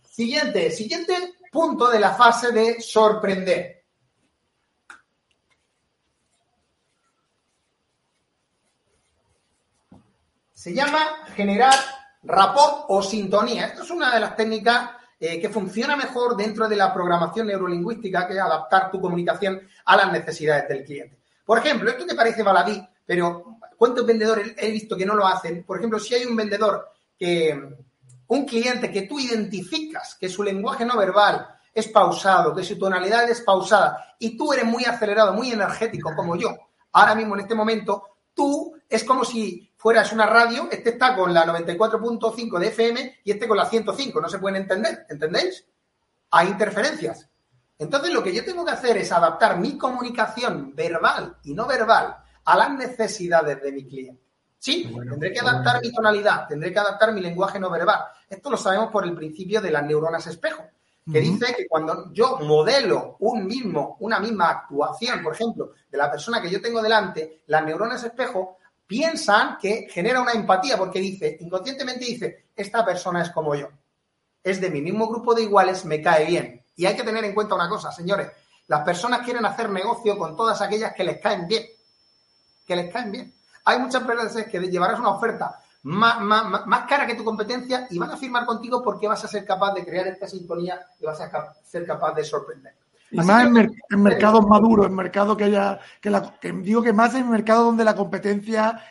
Siguiente, 0.10 0.72
siguiente 0.72 1.37
punto 1.52 1.90
de 1.90 2.00
la 2.00 2.14
fase 2.14 2.52
de 2.52 2.82
sorprender. 2.82 3.84
Se 10.54 10.74
llama 10.74 11.26
generar 11.36 11.74
rapport 12.24 12.86
o 12.90 13.02
sintonía. 13.02 13.68
Esto 13.68 13.84
es 13.84 13.92
una 13.92 14.14
de 14.14 14.20
las 14.20 14.36
técnicas 14.36 14.90
eh, 15.20 15.40
que 15.40 15.50
funciona 15.50 15.96
mejor 15.96 16.36
dentro 16.36 16.68
de 16.68 16.76
la 16.76 16.94
programación 16.94 17.48
neurolingüística, 17.48 18.28
que 18.28 18.34
es 18.34 18.40
adaptar 18.40 18.92
tu 18.92 19.02
comunicación 19.02 19.62
a 19.86 19.98
las 19.98 20.12
necesidades 20.12 20.68
del 20.68 20.84
cliente. 20.84 21.18
Por 21.46 21.58
ejemplo, 21.60 21.90
esto 21.90 22.06
te 22.06 22.16
parece 22.16 22.44
baladí, 22.44 22.86
pero 23.06 23.58
¿cuántos 23.78 24.06
vendedores 24.06 24.54
he 24.58 24.70
visto 24.70 24.98
que 24.98 25.06
no 25.06 25.16
lo 25.16 25.26
hacen? 25.26 25.64
Por 25.64 25.78
ejemplo, 25.78 26.00
si 26.00 26.14
hay 26.14 26.26
un 26.26 26.36
vendedor 26.36 26.90
que, 27.18 27.78
un 28.28 28.46
cliente 28.46 28.92
que 28.92 29.04
tú 29.04 29.20
identificas 29.20 30.16
que 30.16 30.30
su 30.30 30.44
lenguaje 30.44 30.86
no 30.86 30.98
verbal 30.98 31.48
es 31.74 31.88
pausado, 31.88 32.56
que 32.56 32.64
su 32.64 32.78
tonalidad 32.78 33.30
es 33.30 33.42
pausada 33.42 34.16
y 34.20 34.36
tú 34.38 34.52
eres 34.52 34.66
muy 34.66 34.86
acelerado, 34.86 35.34
muy 35.34 35.52
energético 35.52 36.16
como 36.16 36.36
yo, 36.36 36.56
ahora 36.92 37.16
mismo 37.16 37.36
en 37.36 37.42
este 37.42 37.56
momento, 37.56 38.04
tú 38.34 38.76
es 38.90 39.04
como 39.04 39.24
si 39.24 39.72
fuera 39.78 40.02
es 40.02 40.12
una 40.12 40.26
radio, 40.26 40.68
este 40.72 40.92
está 40.92 41.16
con 41.16 41.34
la 41.34 41.46
94.5 41.46 42.60
de 42.60 42.68
FM 42.68 43.20
y 43.24 43.32
este 43.32 43.48
con 43.48 43.58
la 43.58 43.66
105, 43.66 44.20
no 44.20 44.30
se 44.30 44.40
pueden 44.40 44.62
entender, 44.64 45.06
¿entendéis? 45.10 45.66
Hay 46.32 46.48
interferencias. 46.48 47.30
Entonces 47.78 48.12
lo 48.12 48.24
que 48.24 48.34
yo 48.34 48.44
tengo 48.44 48.66
que 48.66 48.72
hacer 48.72 48.98
es 48.98 49.12
adaptar 49.12 49.60
mi 49.60 49.78
comunicación 49.78 50.74
verbal 50.76 51.38
y 51.44 51.54
no 51.54 51.68
verbal 51.68 52.18
a 52.44 52.58
las 52.58 52.72
necesidades 52.72 53.62
de 53.62 53.72
mi 53.72 53.86
cliente. 53.86 54.27
Sí, 54.68 54.84
tendré 55.10 55.32
que 55.32 55.40
adaptar 55.40 55.82
mi 55.82 55.94
tonalidad, 55.94 56.46
tendré 56.46 56.74
que 56.74 56.80
adaptar 56.80 57.14
mi 57.14 57.22
lenguaje 57.22 57.58
no 57.58 57.70
verbal. 57.70 58.02
Esto 58.30 58.50
lo 58.50 58.58
sabemos 58.58 58.92
por 58.92 59.06
el 59.06 59.16
principio 59.16 59.62
de 59.62 59.72
las 59.72 59.86
neuronas 59.86 60.28
espejo, 60.28 60.62
que 61.10 61.22
dice 61.22 61.56
que 61.56 61.70
cuando 61.70 62.12
yo 62.12 62.40
modelo 62.40 63.16
un 63.20 63.46
mismo, 63.46 63.96
una 64.02 64.20
misma 64.20 64.50
actuación, 64.50 65.24
por 65.24 65.36
ejemplo, 65.36 65.72
de 65.90 65.98
la 65.98 66.12
persona 66.12 66.42
que 66.42 66.50
yo 66.50 66.62
tengo 66.62 66.82
delante, 66.82 67.44
las 67.48 67.64
neuronas 67.64 68.04
espejo 68.04 68.58
piensan 68.86 69.58
que 69.58 69.88
genera 69.90 70.20
una 70.20 70.34
empatía 70.34 70.78
porque 70.78 71.00
dice, 71.00 71.38
inconscientemente 71.40 72.04
dice, 72.04 72.48
esta 72.54 72.84
persona 72.84 73.22
es 73.22 73.30
como 73.30 73.56
yo, 73.56 73.70
es 74.44 74.60
de 74.60 74.70
mi 74.70 74.82
mismo 74.82 75.08
grupo 75.08 75.34
de 75.34 75.44
iguales, 75.44 75.86
me 75.86 76.02
cae 76.02 76.26
bien. 76.26 76.66
Y 76.76 76.86
hay 76.86 76.96
que 76.98 77.04
tener 77.04 77.24
en 77.24 77.34
cuenta 77.34 77.56
una 77.56 77.70
cosa, 77.70 77.90
señores, 77.94 78.28
las 78.68 78.82
personas 78.82 79.22
quieren 79.22 79.46
hacer 79.46 79.70
negocio 79.70 80.18
con 80.18 80.36
todas 80.36 80.62
aquellas 80.62 80.94
que 80.94 81.06
les 81.06 81.22
caen 81.22 81.48
bien, 81.48 81.64
que 82.66 82.76
les 82.76 82.92
caen 82.92 83.14
bien. 83.14 83.37
Hay 83.68 83.80
muchas 83.80 84.06
veces 84.08 84.48
que 84.48 84.60
llevarás 84.60 85.00
una 85.00 85.10
oferta 85.10 85.60
más, 85.84 86.22
más, 86.22 86.86
cara 86.88 87.06
que 87.06 87.16
tu 87.16 87.24
competencia 87.24 87.86
y 87.90 88.00
van 88.00 88.12
a 88.12 88.18
firmar 88.18 88.46
contigo 88.46 88.82
porque 88.82 89.08
vas 89.08 89.24
a 89.24 89.28
ser 89.28 89.46
capaz 89.46 89.74
de 89.74 89.86
crear 89.86 90.08
esta 90.08 90.28
sintonía 90.28 90.80
y 91.00 91.06
vas 91.06 91.20
a 91.20 91.54
ser 91.64 91.86
capaz 91.86 92.14
de 92.14 92.24
sorprender. 92.24 92.76
Y 93.12 93.18
más 93.18 93.46
en, 93.46 94.04
mercados 94.04 94.46
maduros, 94.48 94.88
en 94.88 94.96
mercados 94.96 95.38
que 95.38 95.46
haya, 95.46 95.80
que, 96.02 96.10
la, 96.10 96.34
digo 96.62 96.82
que 96.82 96.94
más 96.94 97.14
en 97.16 97.30
mercados 97.30 97.66
donde 97.66 97.84
la 97.84 97.96
competencia 97.96 98.82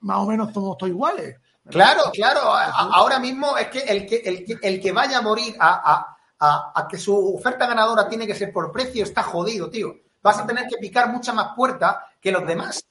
más 0.00 0.18
o 0.18 0.26
menos 0.26 0.52
somos 0.52 0.76
todos 0.78 0.90
iguales. 0.90 1.36
Claro, 1.68 2.04
claro. 2.12 2.40
ahora 2.44 3.18
mismo 3.18 3.58
es 3.58 3.68
que 3.68 3.80
el 3.80 4.06
que, 4.06 4.16
el 4.16 4.44
que, 4.44 4.56
el 4.62 4.80
que 4.80 4.92
vaya 4.92 5.18
a 5.18 5.22
morir 5.22 5.54
a, 5.58 6.16
a, 6.40 6.88
que 6.88 6.96
su 6.96 7.36
oferta 7.36 7.66
ganadora 7.66 8.08
tiene 8.08 8.26
que 8.26 8.34
ser 8.34 8.52
por 8.52 8.72
precio 8.72 9.04
está 9.04 9.22
jodido, 9.22 9.68
tío. 9.68 9.94
Vas 10.22 10.38
a 10.38 10.46
tener 10.46 10.66
que 10.66 10.78
picar 10.78 11.10
mucha 11.10 11.32
más 11.32 11.54
puerta 11.54 12.06
que 12.20 12.32
los 12.32 12.46
demás. 12.46 12.84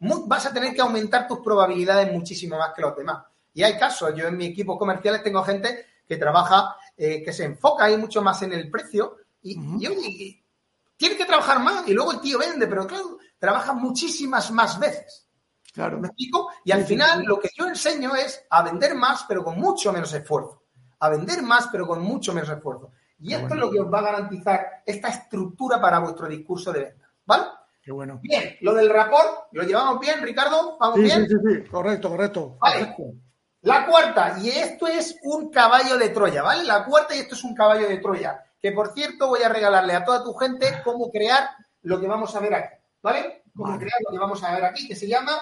Vas 0.00 0.46
a 0.46 0.52
tener 0.52 0.74
que 0.74 0.80
aumentar 0.80 1.26
tus 1.26 1.40
probabilidades 1.40 2.12
muchísimo 2.12 2.58
más 2.58 2.72
que 2.74 2.82
los 2.82 2.96
demás. 2.96 3.24
Y 3.52 3.62
hay 3.62 3.78
casos, 3.78 4.12
yo 4.16 4.26
en 4.26 4.36
mi 4.36 4.46
equipo 4.46 4.76
comerciales 4.76 5.22
tengo 5.22 5.42
gente 5.44 5.86
que 6.06 6.16
trabaja, 6.16 6.76
eh, 6.96 7.22
que 7.22 7.32
se 7.32 7.44
enfoca 7.44 7.84
ahí 7.84 7.96
mucho 7.96 8.20
más 8.20 8.42
en 8.42 8.52
el 8.52 8.70
precio 8.70 9.16
y, 9.42 9.56
tiene 10.96 11.16
que 11.16 11.24
trabajar 11.24 11.60
más 11.60 11.86
y 11.88 11.92
luego 11.92 12.12
el 12.12 12.20
tío 12.20 12.38
vende, 12.38 12.66
pero 12.66 12.86
claro, 12.86 13.18
trabaja 13.38 13.72
muchísimas 13.72 14.50
más 14.50 14.78
veces. 14.78 15.28
Claro. 15.72 15.98
¿Me 15.98 16.06
explico? 16.06 16.50
Y 16.64 16.70
al 16.70 16.84
final 16.84 17.24
lo 17.24 17.38
que 17.40 17.50
yo 17.56 17.66
enseño 17.66 18.14
es 18.14 18.44
a 18.48 18.62
vender 18.62 18.94
más, 18.94 19.24
pero 19.26 19.42
con 19.42 19.58
mucho 19.58 19.92
menos 19.92 20.12
esfuerzo. 20.12 20.62
A 21.00 21.08
vender 21.08 21.42
más, 21.42 21.68
pero 21.70 21.86
con 21.86 22.00
mucho 22.00 22.32
menos 22.32 22.48
esfuerzo. 22.48 22.92
Y 23.18 23.34
esto 23.34 23.54
es 23.54 23.60
lo 23.60 23.70
que 23.70 23.80
os 23.80 23.92
va 23.92 23.98
a 23.98 24.02
garantizar 24.02 24.82
esta 24.86 25.08
estructura 25.08 25.80
para 25.80 25.98
vuestro 25.98 26.28
discurso 26.28 26.72
de 26.72 26.80
venta. 26.80 27.10
¿Vale? 27.26 27.44
Qué 27.84 27.92
bueno. 27.92 28.18
Bien, 28.22 28.56
lo 28.62 28.72
del 28.72 28.88
rapport, 28.88 29.48
¿lo 29.52 29.62
llevamos 29.62 30.00
bien, 30.00 30.22
Ricardo? 30.22 30.78
¿Vamos 30.78 30.96
sí, 30.96 31.02
bien? 31.02 31.28
Sí, 31.28 31.34
sí, 31.34 31.54
sí, 31.62 31.68
correcto, 31.68 32.08
correcto. 32.08 32.56
Vale. 32.58 32.96
La 33.60 33.84
cuarta, 33.86 34.38
y 34.40 34.48
esto 34.48 34.86
es 34.86 35.18
un 35.22 35.50
caballo 35.50 35.98
de 35.98 36.08
Troya, 36.08 36.42
¿vale? 36.42 36.64
La 36.64 36.84
cuarta 36.84 37.14
y 37.14 37.20
esto 37.20 37.34
es 37.34 37.44
un 37.44 37.54
caballo 37.54 37.86
de 37.86 37.98
Troya, 37.98 38.42
que 38.60 38.72
por 38.72 38.92
cierto 38.94 39.28
voy 39.28 39.42
a 39.42 39.50
regalarle 39.50 39.94
a 39.94 40.04
toda 40.04 40.24
tu 40.24 40.32
gente 40.34 40.66
cómo 40.82 41.10
crear 41.10 41.50
lo 41.82 42.00
que 42.00 42.06
vamos 42.06 42.34
a 42.34 42.40
ver 42.40 42.54
aquí, 42.54 42.74
¿vale? 43.02 43.42
Cómo 43.54 43.78
crear 43.78 43.98
lo 44.06 44.12
que 44.12 44.18
vamos 44.18 44.42
a 44.42 44.54
ver 44.54 44.64
aquí, 44.64 44.88
que 44.88 44.96
se 44.96 45.06
llama... 45.06 45.38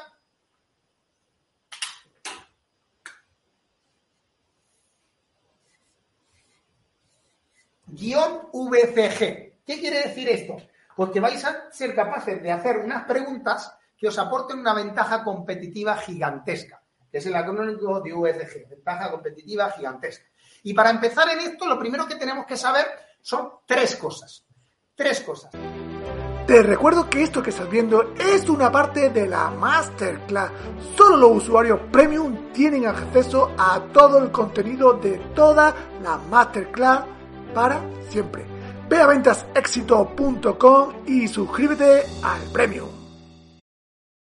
Guión 7.87 8.49
VCG. 8.53 9.53
¿Qué 9.67 9.81
quiere 9.81 10.09
decir 10.09 10.29
esto? 10.29 10.57
Pues 10.97 11.11
que 11.11 11.21
vais 11.21 11.45
a 11.45 11.71
ser 11.71 11.95
capaces 11.95 12.43
de 12.43 12.53
hacer 12.53 12.79
unas 12.79 13.05
preguntas 13.05 13.75
que 13.97 14.09
os 14.09 14.19
aporten 14.19 14.59
una 14.59 14.75
ventaja 14.75 15.23
competitiva 15.23 15.97
gigantesca, 15.97 16.83
es 17.11 17.27
el 17.27 17.37
acrónimo 17.37 18.01
de 18.01 18.13
VCG, 18.13 18.69
ventaja 18.69 19.11
competitiva 19.11 19.71
gigantesca. 19.71 20.25
Y 20.63 20.75
para 20.75 20.91
empezar 20.91 21.29
en 21.31 21.41
esto, 21.41 21.67
lo 21.67 21.79
primero 21.79 22.07
que 22.07 22.17
tenemos 22.17 22.47
que 22.47 22.57
saber 22.57 22.87
son 23.21 23.51
tres 23.67 23.97
cosas. 23.97 24.45
Tres 24.95 25.21
cosas. 25.21 25.53
Te 26.47 26.63
recuerdo 26.63 27.09
que 27.09 27.23
esto 27.23 27.43
que 27.43 27.51
estás 27.51 27.71
viendo 27.71 28.15
es 28.19 28.49
una 28.49 28.71
parte 28.71 29.11
de 29.11 29.29
la 29.29 29.51
Masterclass. 29.51 30.51
Solo 30.97 31.17
los 31.17 31.45
usuarios 31.45 31.81
premium 31.91 32.53
tienen 32.53 32.87
acceso 32.87 33.55
a 33.57 33.81
todo 33.93 34.19
el 34.19 34.31
contenido 34.31 34.95
de 34.95 35.19
toda 35.35 35.75
la 36.03 36.17
Masterclass 36.19 37.05
para 37.55 37.81
siempre. 38.11 38.52
Ve 38.93 39.01
a 39.01 39.07
ventasexito.com 39.07 40.93
y 41.07 41.27
suscríbete 41.27 42.03
al 42.23 42.43
premium. 42.53 42.92